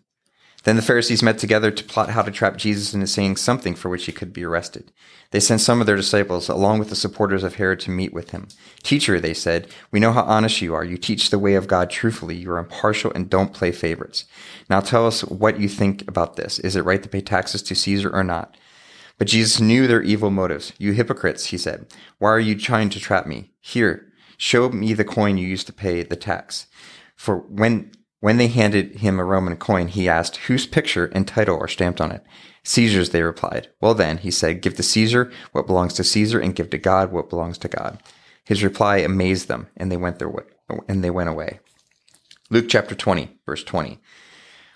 Then 0.64 0.76
the 0.76 0.82
Pharisees 0.82 1.22
met 1.22 1.38
together 1.38 1.70
to 1.70 1.84
plot 1.84 2.10
how 2.10 2.22
to 2.22 2.30
trap 2.30 2.56
Jesus 2.56 2.92
into 2.92 3.06
saying 3.06 3.36
something 3.36 3.74
for 3.74 3.88
which 3.88 4.06
he 4.06 4.12
could 4.12 4.32
be 4.32 4.44
arrested. 4.44 4.92
They 5.30 5.40
sent 5.40 5.60
some 5.60 5.80
of 5.80 5.86
their 5.86 5.96
disciples, 5.96 6.48
along 6.48 6.78
with 6.78 6.90
the 6.90 6.96
supporters 6.96 7.44
of 7.44 7.54
Herod, 7.54 7.80
to 7.80 7.90
meet 7.90 8.12
with 8.12 8.30
him. 8.30 8.48
Teacher, 8.82 9.20
they 9.20 9.34
said, 9.34 9.68
we 9.90 10.00
know 10.00 10.12
how 10.12 10.24
honest 10.24 10.60
you 10.60 10.74
are. 10.74 10.84
You 10.84 10.98
teach 10.98 11.30
the 11.30 11.38
way 11.38 11.54
of 11.54 11.68
God 11.68 11.90
truthfully. 11.90 12.36
You 12.36 12.50
are 12.50 12.58
impartial 12.58 13.12
and 13.14 13.30
don't 13.30 13.54
play 13.54 13.70
favorites. 13.72 14.24
Now 14.68 14.80
tell 14.80 15.06
us 15.06 15.22
what 15.22 15.60
you 15.60 15.68
think 15.68 16.06
about 16.08 16.36
this. 16.36 16.58
Is 16.58 16.76
it 16.76 16.84
right 16.84 17.02
to 17.02 17.08
pay 17.08 17.20
taxes 17.20 17.62
to 17.62 17.74
Caesar 17.74 18.10
or 18.10 18.24
not? 18.24 18.56
But 19.18 19.26
Jesus 19.26 19.60
knew 19.60 19.86
their 19.86 20.02
evil 20.02 20.30
motives. 20.30 20.72
You 20.78 20.92
hypocrites, 20.92 21.46
he 21.46 21.58
said. 21.58 21.86
Why 22.18 22.30
are 22.30 22.40
you 22.40 22.54
trying 22.54 22.88
to 22.90 23.00
trap 23.00 23.26
me? 23.26 23.50
Here, 23.60 24.12
show 24.36 24.68
me 24.68 24.94
the 24.94 25.04
coin 25.04 25.36
you 25.36 25.46
used 25.46 25.66
to 25.66 25.72
pay 25.72 26.02
the 26.02 26.16
tax. 26.16 26.66
For 27.16 27.38
when 27.38 27.90
when 28.20 28.36
they 28.36 28.48
handed 28.48 28.96
him 28.96 29.20
a 29.20 29.24
Roman 29.24 29.56
coin, 29.56 29.88
he 29.88 30.08
asked, 30.08 30.36
Whose 30.48 30.66
picture 30.66 31.06
and 31.14 31.26
title 31.26 31.58
are 31.60 31.68
stamped 31.68 32.00
on 32.00 32.10
it? 32.10 32.24
Caesar's, 32.64 33.10
they 33.10 33.22
replied. 33.22 33.68
Well 33.80 33.94
then, 33.94 34.18
he 34.18 34.30
said, 34.30 34.60
Give 34.60 34.74
to 34.74 34.82
Caesar 34.82 35.30
what 35.52 35.68
belongs 35.68 35.94
to 35.94 36.04
Caesar, 36.04 36.40
and 36.40 36.54
give 36.54 36.70
to 36.70 36.78
God 36.78 37.12
what 37.12 37.30
belongs 37.30 37.58
to 37.58 37.68
God. 37.68 38.02
His 38.44 38.64
reply 38.64 38.98
amazed 38.98 39.46
them, 39.46 39.68
and 39.76 39.92
they 39.92 39.96
went 39.96 40.18
their 40.18 40.28
way, 40.28 40.44
and 40.88 41.04
they 41.04 41.10
went 41.10 41.28
away. 41.28 41.60
Luke 42.50 42.66
chapter 42.68 42.94
20, 42.94 43.38
verse 43.46 43.62
20. 43.62 44.00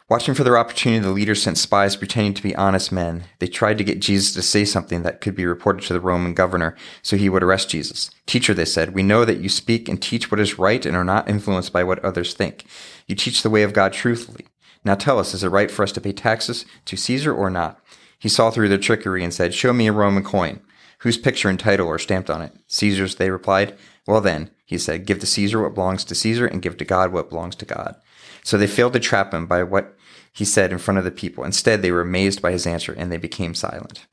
Watching 0.08 0.34
for 0.34 0.44
their 0.44 0.58
opportunity, 0.58 1.00
the 1.00 1.10
leaders 1.10 1.42
sent 1.42 1.56
spies 1.56 1.96
pretending 1.96 2.34
to 2.34 2.42
be 2.42 2.54
honest 2.56 2.92
men. 2.92 3.24
They 3.38 3.46
tried 3.46 3.78
to 3.78 3.84
get 3.84 4.00
Jesus 4.00 4.34
to 4.34 4.42
say 4.42 4.64
something 4.64 5.02
that 5.02 5.20
could 5.20 5.34
be 5.34 5.46
reported 5.46 5.86
to 5.86 5.92
the 5.92 6.00
Roman 6.00 6.34
governor 6.34 6.76
so 7.02 7.16
he 7.16 7.28
would 7.28 7.42
arrest 7.42 7.70
Jesus. 7.70 8.10
Teacher, 8.26 8.52
they 8.52 8.64
said, 8.64 8.94
we 8.94 9.02
know 9.02 9.24
that 9.24 9.38
you 9.38 9.48
speak 9.48 9.88
and 9.88 10.02
teach 10.02 10.30
what 10.30 10.40
is 10.40 10.58
right 10.58 10.84
and 10.84 10.96
are 10.96 11.04
not 11.04 11.28
influenced 11.28 11.72
by 11.72 11.84
what 11.84 12.04
others 12.04 12.34
think. 12.34 12.64
You 13.06 13.14
teach 13.14 13.42
the 13.42 13.50
way 13.50 13.62
of 13.62 13.72
God 13.72 13.92
truthfully. 13.92 14.46
Now 14.84 14.96
tell 14.96 15.18
us, 15.18 15.32
is 15.32 15.44
it 15.44 15.48
right 15.48 15.70
for 15.70 15.82
us 15.82 15.92
to 15.92 16.00
pay 16.00 16.12
taxes 16.12 16.66
to 16.86 16.96
Caesar 16.96 17.32
or 17.32 17.48
not? 17.48 17.80
He 18.18 18.28
saw 18.28 18.50
through 18.50 18.68
their 18.68 18.78
trickery 18.78 19.24
and 19.24 19.32
said, 19.32 19.54
Show 19.54 19.72
me 19.72 19.86
a 19.86 19.92
Roman 19.92 20.24
coin. 20.24 20.60
Whose 20.98 21.18
picture 21.18 21.48
and 21.48 21.58
title 21.58 21.88
are 21.88 21.98
stamped 21.98 22.30
on 22.30 22.42
it? 22.42 22.52
Caesar's, 22.68 23.16
they 23.16 23.30
replied. 23.30 23.76
Well 24.06 24.20
then, 24.20 24.50
he 24.64 24.78
said, 24.78 25.06
Give 25.06 25.18
to 25.18 25.26
Caesar 25.26 25.62
what 25.62 25.74
belongs 25.74 26.04
to 26.04 26.14
Caesar 26.14 26.46
and 26.46 26.62
give 26.62 26.76
to 26.76 26.84
God 26.84 27.12
what 27.12 27.30
belongs 27.30 27.56
to 27.56 27.64
God. 27.64 27.96
So 28.44 28.58
they 28.58 28.66
failed 28.66 28.92
to 28.94 29.00
trap 29.00 29.32
him 29.32 29.46
by 29.46 29.62
what 29.62 29.96
he 30.32 30.44
said 30.44 30.72
in 30.72 30.78
front 30.78 30.98
of 30.98 31.04
the 31.04 31.10
people. 31.10 31.44
Instead, 31.44 31.82
they 31.82 31.92
were 31.92 32.00
amazed 32.00 32.42
by 32.42 32.52
his 32.52 32.66
answer 32.66 32.92
and 32.92 33.12
they 33.12 33.18
became 33.18 33.54
silent. 33.54 34.06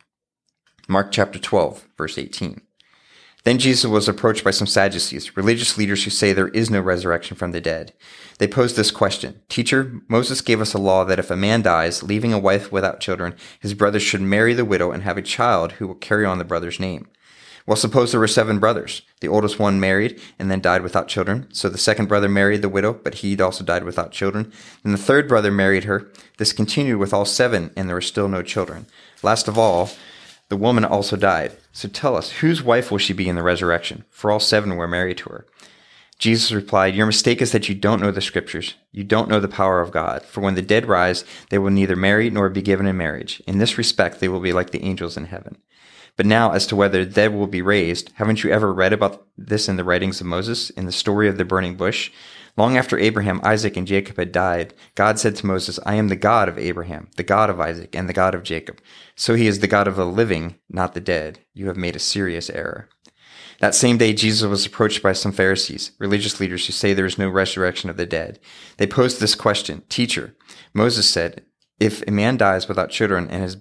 Mark 0.88 1.12
chapter 1.12 1.39
12, 1.39 1.88
verse 1.98 2.18
18. 2.18 2.62
Then 3.46 3.58
Jesus 3.58 3.86
was 3.89 4.10
approached 4.10 4.44
by 4.44 4.52
some 4.52 4.68
Sadducees, 4.68 5.38
religious 5.38 5.78
leaders 5.78 6.04
who 6.04 6.10
say 6.10 6.34
there 6.34 6.50
is 6.50 6.70
no 6.70 6.82
resurrection 6.82 7.38
from 7.38 7.52
the 7.52 7.62
dead. 7.62 7.94
They 8.38 8.48
posed 8.48 8.76
this 8.76 8.92
question 8.92 9.42
Teacher, 9.48 10.02
Moses 10.10 10.42
gave 10.42 10.60
us 10.60 10.74
a 10.74 10.78
law 10.78 11.06
that 11.06 11.20
if 11.20 11.32
a 11.32 11.38
man 11.38 11.62
dies, 11.62 12.04
leaving 12.04 12.34
a 12.34 12.39
wife 12.39 12.72
without 12.72 13.00
children, 13.00 13.36
his 13.60 13.74
brother 13.74 14.00
should 14.00 14.22
marry 14.22 14.54
the 14.54 14.65
widow 14.65 14.92
and 14.92 15.04
have 15.04 15.18
a 15.18 15.22
child 15.22 15.74
who 15.74 15.88
will 15.88 15.96
carry 15.96 16.26
on 16.26 16.38
the 16.38 16.44
brother's 16.44 16.80
name. 16.80 17.08
Well, 17.69 17.75
suppose 17.75 18.10
there 18.10 18.19
were 18.19 18.27
seven 18.27 18.58
brothers. 18.58 19.03
The 19.19 19.27
oldest 19.27 19.60
one 19.60 19.79
married 19.79 20.19
and 20.39 20.49
then 20.49 20.60
died 20.60 20.82
without 20.82 21.08
children. 21.08 21.47
So 21.53 21.69
the 21.69 21.77
second 21.77 22.08
brother 22.08 22.27
married 22.27 22.63
the 22.63 22.67
widow, 22.67 22.93
but 22.93 23.13
he 23.13 23.39
also 23.39 23.63
died 23.63 23.84
without 23.84 24.12
children. 24.12 24.51
Then 24.82 24.91
the 24.91 24.97
third 24.97 25.27
brother 25.27 25.51
married 25.51 25.84
her. 25.84 26.12
This 26.39 26.51
continued 26.51 26.97
with 26.97 27.13
all 27.13 27.25
seven, 27.25 27.69
and 27.75 27.88
there 27.88 27.95
were 27.95 28.01
still 28.01 28.27
no 28.27 28.41
children. 28.41 28.88
Last 29.21 29.47
of 29.47 29.60
all, 29.60 29.91
the 30.47 30.58
woman 30.58 30.84
also 30.84 31.15
died. 31.15 31.58
So 31.71 31.88
tell 31.88 32.15
us, 32.15 32.32
whose 32.32 32.63
wife 32.63 32.89
will 32.89 32.97
she 32.97 33.13
be 33.13 33.29
in 33.29 33.36
the 33.36 33.43
resurrection? 33.43 34.03
For 34.10 34.32
all 34.32 34.39
seven 34.39 34.75
were 34.75 34.88
married 34.88 35.19
to 35.19 35.29
her. 35.29 35.45
Jesus 36.17 36.51
replied, 36.51 36.95
Your 36.95 37.05
mistake 37.05 37.39
is 37.39 37.51
that 37.51 37.69
you 37.69 37.75
don't 37.75 38.01
know 38.01 38.10
the 38.10 38.19
scriptures. 38.19 38.73
You 38.91 39.03
don't 39.03 39.29
know 39.29 39.39
the 39.39 39.47
power 39.47 39.79
of 39.79 39.91
God. 39.91 40.23
For 40.23 40.41
when 40.41 40.55
the 40.55 40.63
dead 40.63 40.88
rise, 40.88 41.23
they 41.51 41.60
will 41.60 41.69
neither 41.69 41.95
marry 41.95 42.32
nor 42.32 42.49
be 42.49 42.63
given 42.63 42.88
in 42.88 42.97
marriage. 42.97 43.43
In 43.45 43.60
this 43.60 43.77
respect, 43.77 44.19
they 44.19 44.27
will 44.27 44.39
be 44.39 44.53
like 44.53 44.71
the 44.71 44.84
angels 44.84 45.15
in 45.15 45.25
heaven. 45.25 45.58
But 46.19 46.25
now, 46.25 46.51
as 46.51 46.67
to 46.67 46.75
whether 46.75 47.05
the 47.05 47.12
dead 47.12 47.34
will 47.34 47.47
be 47.47 47.62
raised, 47.62 48.12
haven't 48.15 48.43
you 48.43 48.49
ever 48.51 48.73
read 48.73 48.91
about 48.91 49.25
this 49.38 49.69
in 49.69 49.77
the 49.77 49.86
writings 49.86 50.19
of 50.19 50.27
Moses, 50.27 50.69
in 50.69 50.86
the 50.86 50.91
story 50.91 51.29
of 51.29 51.38
the 51.38 51.45
burning 51.45 51.77
bush? 51.77 52.12
Long 52.58 52.75
after 52.75 52.99
Abraham, 52.99 53.39
Isaac, 53.41 53.77
and 53.77 53.88
Jacob 53.88 54.17
had 54.17 54.34
died, 54.34 54.73
God 54.95 55.17
said 55.17 55.38
to 55.38 55.45
Moses, 55.45 55.79
I 55.86 55.95
am 55.95 56.10
the 56.10 56.17
God 56.17 56.49
of 56.49 56.58
Abraham, 56.58 57.08
the 57.15 57.23
God 57.23 57.49
of 57.49 57.62
Isaac, 57.62 57.95
and 57.95 58.10
the 58.10 58.13
God 58.13 58.36
of 58.36 58.43
Jacob. 58.43 58.82
So 59.15 59.36
he 59.36 59.47
is 59.47 59.60
the 59.60 59.67
God 59.67 59.88
of 59.88 59.95
the 59.95 60.05
living, 60.05 60.55
not 60.69 60.93
the 60.93 60.99
dead. 60.99 61.39
You 61.53 61.67
have 61.67 61.77
made 61.77 61.95
a 61.95 61.99
serious 61.99 62.49
error. 62.49 62.89
That 63.62 63.73
same 63.73 63.97
day, 63.97 64.12
Jesus 64.12 64.45
was 64.45 64.65
approached 64.65 65.01
by 65.01 65.13
some 65.13 65.32
Pharisees, 65.32 65.91
religious 65.99 66.41
leaders 66.41 66.65
who 66.65 66.73
say 66.73 66.93
there 66.93 67.05
is 67.05 67.17
no 67.17 67.29
resurrection 67.29 67.89
of 67.89 67.95
the 67.95 68.05
dead. 68.05 68.41
They 68.75 68.88
posed 68.88 69.21
this 69.21 69.36
question 69.36 69.84
Teacher, 69.88 70.36
Moses 70.73 71.10
said, 71.10 71.45
If 71.79 72.05
a 72.05 72.12
man 72.12 72.36
dies 72.36 72.67
without 72.67 72.89
children 72.89 73.29
and 73.29 73.41
his 73.41 73.55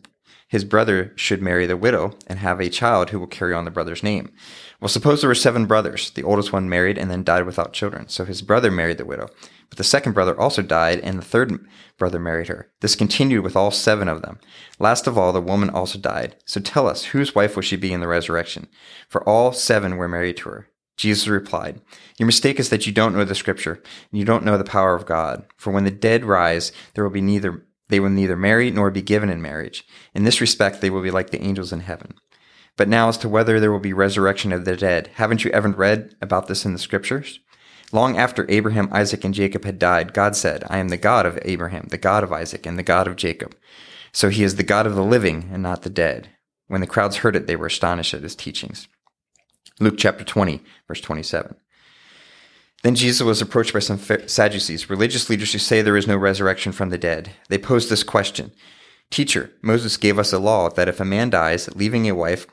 his 0.49 0.65
brother 0.65 1.13
should 1.15 1.43
marry 1.43 1.67
the 1.67 1.77
widow 1.77 2.17
and 2.27 2.39
have 2.39 2.59
a 2.59 2.71
child 2.71 3.11
who 3.11 3.21
will 3.21 3.27
carry 3.27 3.53
on 3.53 3.67
the 3.67 3.71
brother's 3.71 4.03
name. 4.03 4.33
Well, 4.81 4.89
suppose 4.89 5.21
there 5.21 5.29
were 5.29 5.35
seven 5.35 5.67
brothers. 5.67 6.11
The 6.11 6.23
oldest 6.23 6.53
one 6.55 6.71
married 6.71 6.97
and 6.97 7.11
then 7.11 7.23
died 7.23 7.45
without 7.45 7.75
children. 7.75 8.09
So 8.09 8.25
his 8.25 8.41
brother 8.41 8.71
married 8.71 8.97
the 8.97 9.05
widow. 9.05 9.29
But 9.69 9.77
the 9.77 9.85
second 9.85 10.13
brother 10.13 10.39
also 10.41 10.63
died, 10.63 11.01
and 11.01 11.19
the 11.19 11.25
third 11.25 11.67
brother 11.99 12.19
married 12.19 12.49
her. 12.49 12.71
This 12.81 12.97
continued 12.97 13.45
with 13.45 13.57
all 13.57 13.71
seven 13.71 14.09
of 14.09 14.23
them. 14.23 14.39
Last 14.79 15.07
of 15.07 15.19
all, 15.19 15.35
the 15.35 15.43
woman 15.43 15.69
also 15.69 15.99
died. 15.99 16.37
So 16.47 16.61
tell 16.61 16.89
us, 16.89 17.05
whose 17.07 17.35
wife 17.35 17.55
will 17.55 17.63
she 17.63 17.77
be 17.77 17.93
in 17.93 18.01
the 18.01 18.09
resurrection? 18.09 18.69
For 19.09 19.23
all 19.29 19.53
seven 19.53 19.99
were 19.99 20.09
married 20.09 20.39
to 20.39 20.49
her. 20.49 20.69
Jesus 20.97 21.29
replied, 21.29 21.81
Your 22.19 22.27
mistake 22.27 22.59
is 22.59 22.71
that 22.71 22.87
you 22.87 22.93
don't 22.93 23.15
know 23.15 23.25
the 23.25 23.35
scripture, 23.35 23.83
and 24.11 24.19
you 24.19 24.25
don't 24.25 24.45
know 24.45 24.57
the 24.57 24.65
power 24.65 24.95
of 24.95 25.07
God. 25.07 25.45
For 25.57 25.71
when 25.71 25.85
the 25.85 25.91
dead 25.91 26.25
rise, 26.25 26.73
there 26.95 27.05
will 27.05 27.11
be 27.11 27.21
neither 27.21 27.65
they 27.89 28.01
will 28.01 28.11
neither 28.11 28.37
marry 28.37 28.71
nor 28.71 28.91
be 28.91 29.03
given 29.03 29.31
in 29.31 29.43
marriage. 29.43 29.85
In 30.15 30.25
this 30.25 30.41
respect, 30.41 30.81
they 30.81 30.91
will 30.91 31.03
be 31.03 31.11
like 31.11 31.31
the 31.31 31.43
angels 31.43 31.73
in 31.73 31.81
heaven. 31.81 32.15
But 32.77 32.89
now, 32.89 33.09
as 33.09 33.19
to 33.19 33.29
whether 33.29 33.59
there 33.59 33.73
will 33.73 33.81
be 33.81 33.93
resurrection 33.93 34.53
of 34.53 34.65
the 34.65 34.77
dead, 34.77 35.11
haven't 35.15 35.45
you 35.45 35.51
ever 35.51 35.69
read 35.69 36.15
about 36.23 36.47
this 36.47 36.65
in 36.65 36.73
the 36.73 36.79
scriptures? 36.79 37.41
Long 37.91 38.17
after 38.19 38.47
Abraham, 38.51 38.89
Isaac, 38.93 39.25
and 39.25 39.35
Jacob 39.35 39.65
had 39.65 39.79
died, 39.79 40.13
God 40.13 40.37
said, 40.37 40.63
I 40.69 40.79
am 40.79 40.89
the 40.89 40.97
God 40.97 41.27
of 41.27 41.39
Abraham, 41.43 41.87
the 41.89 41.99
God 41.99 42.23
of 42.23 42.33
Isaac, 42.33 42.67
and 42.67 42.79
the 42.79 42.83
God 42.83 43.09
of 43.09 43.17
Jacob. 43.17 43.57
So 44.13 44.29
he 44.29 44.45
is 44.45 44.57
the 44.57 44.63
God 44.63 44.87
of 44.87 44.95
the 44.95 45.05
living 45.05 45.49
and 45.53 45.63
not 45.63 45.83
the 45.83 45.91
dead. 45.91 46.31
When 46.67 46.81
the 46.83 46.87
crowds 46.87 47.17
heard 47.17 47.35
it, 47.35 47.47
they 47.47 47.57
were 47.57 47.67
astonished 47.67 48.15
at 48.15 48.23
his 48.23 48.37
teachings. 48.37 48.89
Luke 49.81 49.95
chapter 49.97 50.25
20, 50.25 50.63
verse 50.87 51.01
27. 51.01 51.57
Then 52.83 52.95
Jesus 52.95 53.23
was 53.23 53.43
approached 53.43 53.73
by 53.73 53.81
some 53.81 53.99
Sadducees, 53.99 54.89
religious 54.89 55.29
leaders 55.29 55.53
who 55.53 55.59
say 55.59 55.83
there 55.83 55.97
is 55.97 56.07
no 56.07 56.17
resurrection 56.17 56.73
from 56.73 56.91
the 56.91 56.99
dead. 56.99 57.33
They 57.49 57.59
posed 57.59 57.91
this 57.91 58.03
question 58.03 58.53
Teacher, 59.11 59.51
Moses 59.63 59.97
gave 59.97 60.19
us 60.19 60.33
a 60.33 60.39
law 60.39 60.69
that 60.71 60.89
if 60.89 61.01
a 61.01 61.05
man 61.05 61.31
dies, 61.31 61.75
leaving 61.75 62.09
a 62.09 62.15
wife 62.15 62.47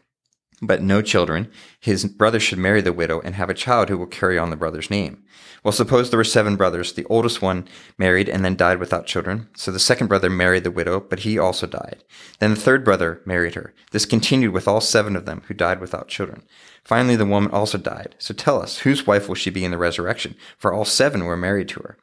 but 0.62 0.82
no 0.82 1.02
children, 1.02 1.52
his 1.80 2.06
brother 2.06 2.40
should 2.40 2.58
marry 2.58 2.82
the 2.82 2.94
widow 2.94 3.20
and 3.22 3.36
have 3.36 3.50
a 3.50 3.54
child 3.54 3.90
who 3.90 3.98
will 3.98 4.06
carry 4.06 4.38
on 4.38 4.50
the 4.50 4.56
brother's 4.56 4.90
name. 4.90 5.24
Well, 5.64 5.72
suppose 5.72 6.10
there 6.10 6.18
were 6.18 6.24
seven 6.24 6.56
brothers. 6.56 6.94
The 6.94 7.06
oldest 7.06 7.42
one 7.42 7.68
married 7.98 8.30
and 8.30 8.46
then 8.46 8.56
died 8.56 8.78
without 8.78 9.08
children. 9.08 9.50
So 9.56 9.72
the 9.72 9.80
second 9.80 10.08
brother 10.08 10.30
married 10.30 10.64
the 10.64 10.72
widow, 10.72 11.00
but 11.00 11.20
he 11.20 11.40
also 11.40 11.66
died. 11.66 12.04
Then 12.40 12.52
the 12.52 12.60
third 12.60 12.86
brother 12.86 13.22
married 13.26 13.56
her. 13.56 13.74
This 13.92 14.06
continued 14.06 14.54
with 14.54 14.68
all 14.68 14.80
seven 14.80 15.16
of 15.16 15.26
them 15.26 15.42
who 15.48 15.56
died 15.56 15.80
without 15.80 16.08
children. 16.08 16.44
Finally, 16.84 17.16
the 17.16 17.26
woman 17.26 17.52
also 17.52 17.80
died. 17.80 18.14
So 18.20 18.36
tell 18.36 18.62
us, 18.62 18.80
whose 18.80 19.08
wife 19.08 19.28
will 19.28 19.34
she 19.34 19.50
be 19.50 19.66
in 19.66 19.72
the 19.72 19.78
resurrection? 19.80 20.36
For 20.60 20.72
all 20.72 20.86
seven 20.86 21.26
were 21.26 21.36
married 21.36 21.68
to 21.70 21.80
her. 21.80 21.98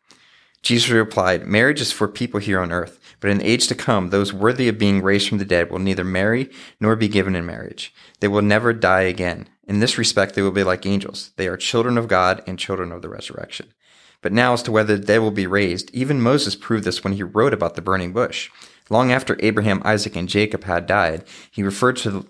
Jesus 0.63 0.91
replied, 0.91 1.47
Marriage 1.47 1.81
is 1.81 1.91
for 1.91 2.07
people 2.07 2.39
here 2.39 2.61
on 2.61 2.71
earth, 2.71 3.01
but 3.19 3.31
in 3.31 3.39
the 3.39 3.47
age 3.49 3.67
to 3.67 3.75
come, 3.75 4.11
those 4.11 4.33
worthy 4.33 4.69
of 4.69 4.79
being 4.79 5.03
raised 5.03 5.29
from 5.29 5.39
the 5.39 5.45
dead 5.45 5.71
will 5.71 5.81
neither 5.81 6.05
marry 6.05 6.51
nor 6.81 6.95
be 6.95 7.09
given 7.09 7.35
in 7.35 7.45
marriage. 7.45 7.93
They 8.21 8.29
will 8.29 8.43
never 8.43 8.73
die 8.73 9.03
again. 9.03 9.49
In 9.67 9.81
this 9.81 9.99
respect, 9.99 10.35
they 10.35 10.43
will 10.43 10.53
be 10.53 10.63
like 10.63 10.87
angels. 10.87 11.33
They 11.37 11.49
are 11.49 11.57
children 11.57 11.99
of 11.99 12.07
God 12.07 12.43
and 12.47 12.59
children 12.59 12.93
of 12.93 13.03
the 13.03 13.09
resurrection. 13.09 13.73
But 14.21 14.33
now, 14.33 14.53
as 14.53 14.63
to 14.63 14.73
whether 14.73 14.97
they 14.97 15.19
will 15.19 15.33
be 15.33 15.49
raised, 15.49 15.91
even 15.93 16.23
Moses 16.23 16.55
proved 16.55 16.85
this 16.85 17.03
when 17.03 17.15
he 17.15 17.25
wrote 17.25 17.53
about 17.53 17.75
the 17.75 17.83
burning 17.83 18.13
bush. 18.13 18.51
Long 18.89 19.11
after 19.11 19.37
Abraham, 19.41 19.83
Isaac, 19.85 20.15
and 20.15 20.29
Jacob 20.29 20.65
had 20.65 20.87
died, 20.87 21.25
he 21.51 21.65
referred 21.65 21.97
to 21.99 22.11
the, 22.11 22.27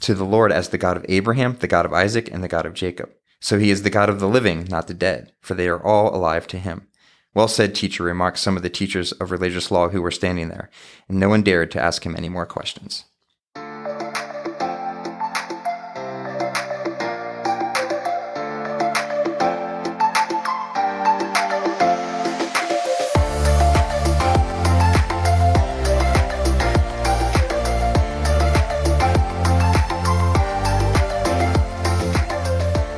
to 0.00 0.14
the 0.14 0.24
Lord 0.24 0.52
as 0.52 0.68
the 0.68 0.78
God 0.78 0.96
of 0.96 1.06
Abraham, 1.08 1.56
the 1.58 1.66
God 1.66 1.84
of 1.84 1.92
Isaac, 1.92 2.30
and 2.30 2.44
the 2.44 2.48
God 2.48 2.64
of 2.64 2.74
Jacob. 2.74 3.10
So 3.40 3.58
he 3.58 3.70
is 3.70 3.82
the 3.82 3.90
God 3.90 4.08
of 4.08 4.20
the 4.20 4.28
living, 4.28 4.66
not 4.70 4.86
the 4.86 4.94
dead, 4.94 5.32
for 5.40 5.54
they 5.54 5.66
are 5.66 5.82
all 5.82 6.14
alive 6.14 6.46
to 6.48 6.58
him. 6.58 6.86
Well 7.34 7.48
said, 7.48 7.74
teacher, 7.74 8.04
remarked 8.04 8.38
some 8.38 8.56
of 8.56 8.62
the 8.62 8.70
teachers 8.70 9.12
of 9.12 9.30
religious 9.30 9.70
law 9.70 9.88
who 9.88 10.02
were 10.02 10.10
standing 10.10 10.48
there, 10.48 10.70
and 11.08 11.18
no 11.18 11.28
one 11.28 11.42
dared 11.42 11.70
to 11.72 11.82
ask 11.82 12.04
him 12.04 12.14
any 12.14 12.28
more 12.28 12.46
questions. 12.46 13.06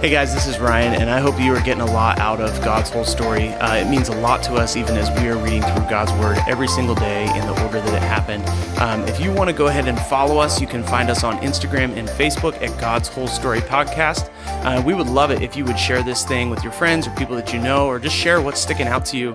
Hey 0.05 0.11
guys, 0.11 0.35
this 0.35 0.47
is 0.47 0.59
Ryan, 0.59 1.01
and 1.01 1.09
I 1.09 1.19
hope 1.19 1.41
you 1.41 1.55
are 1.55 1.63
getting 1.63 1.81
a 1.81 1.87
lot 1.87 2.19
out 2.19 2.39
of 2.39 2.63
God's 2.63 2.91
whole 2.91 3.07
story. 3.07 3.49
Uh, 3.55 3.77
it 3.77 3.89
means 3.89 4.11
a 4.11 4.15
lot 4.15 4.43
to 4.43 4.53
us, 4.53 4.77
even 4.77 4.99
as 4.99 5.09
we 5.19 5.29
are 5.29 5.39
reading 5.39 5.63
through 5.63 5.89
God's 5.89 6.13
Word 6.21 6.37
every 6.47 6.69
single 6.69 6.95
day 6.95 7.23
in 7.23 7.47
the 7.47 7.59
order 7.65 7.81
that 7.81 7.95
it 7.95 8.03
happened. 8.03 8.45
Um, 8.79 9.09
if 9.09 9.19
you 9.19 9.33
want 9.33 9.49
to 9.49 9.57
go 9.57 9.69
ahead 9.69 9.89
and 9.89 9.99
follow 9.99 10.37
us, 10.37 10.61
you 10.61 10.67
can 10.67 10.85
find 10.85 11.09
us 11.09 11.25
on 11.25 11.39
Instagram 11.39 11.97
and 11.97 12.07
Facebook 12.07 12.61
at 12.61 12.79
God's 12.79 13.09
Whole 13.09 13.27
Story 13.27 13.61
Podcast. 13.61 14.31
Uh, 14.47 14.83
we 14.85 14.93
would 14.93 15.07
love 15.07 15.31
it 15.31 15.41
if 15.41 15.57
you 15.57 15.65
would 15.65 15.79
share 15.79 16.03
this 16.03 16.23
thing 16.23 16.51
with 16.51 16.63
your 16.63 16.73
friends 16.73 17.07
or 17.07 17.11
people 17.13 17.35
that 17.37 17.55
you 17.55 17.59
know, 17.59 17.87
or 17.87 17.99
just 17.99 18.15
share 18.15 18.43
what's 18.43 18.61
sticking 18.61 18.87
out 18.87 19.07
to 19.07 19.17
you. 19.17 19.35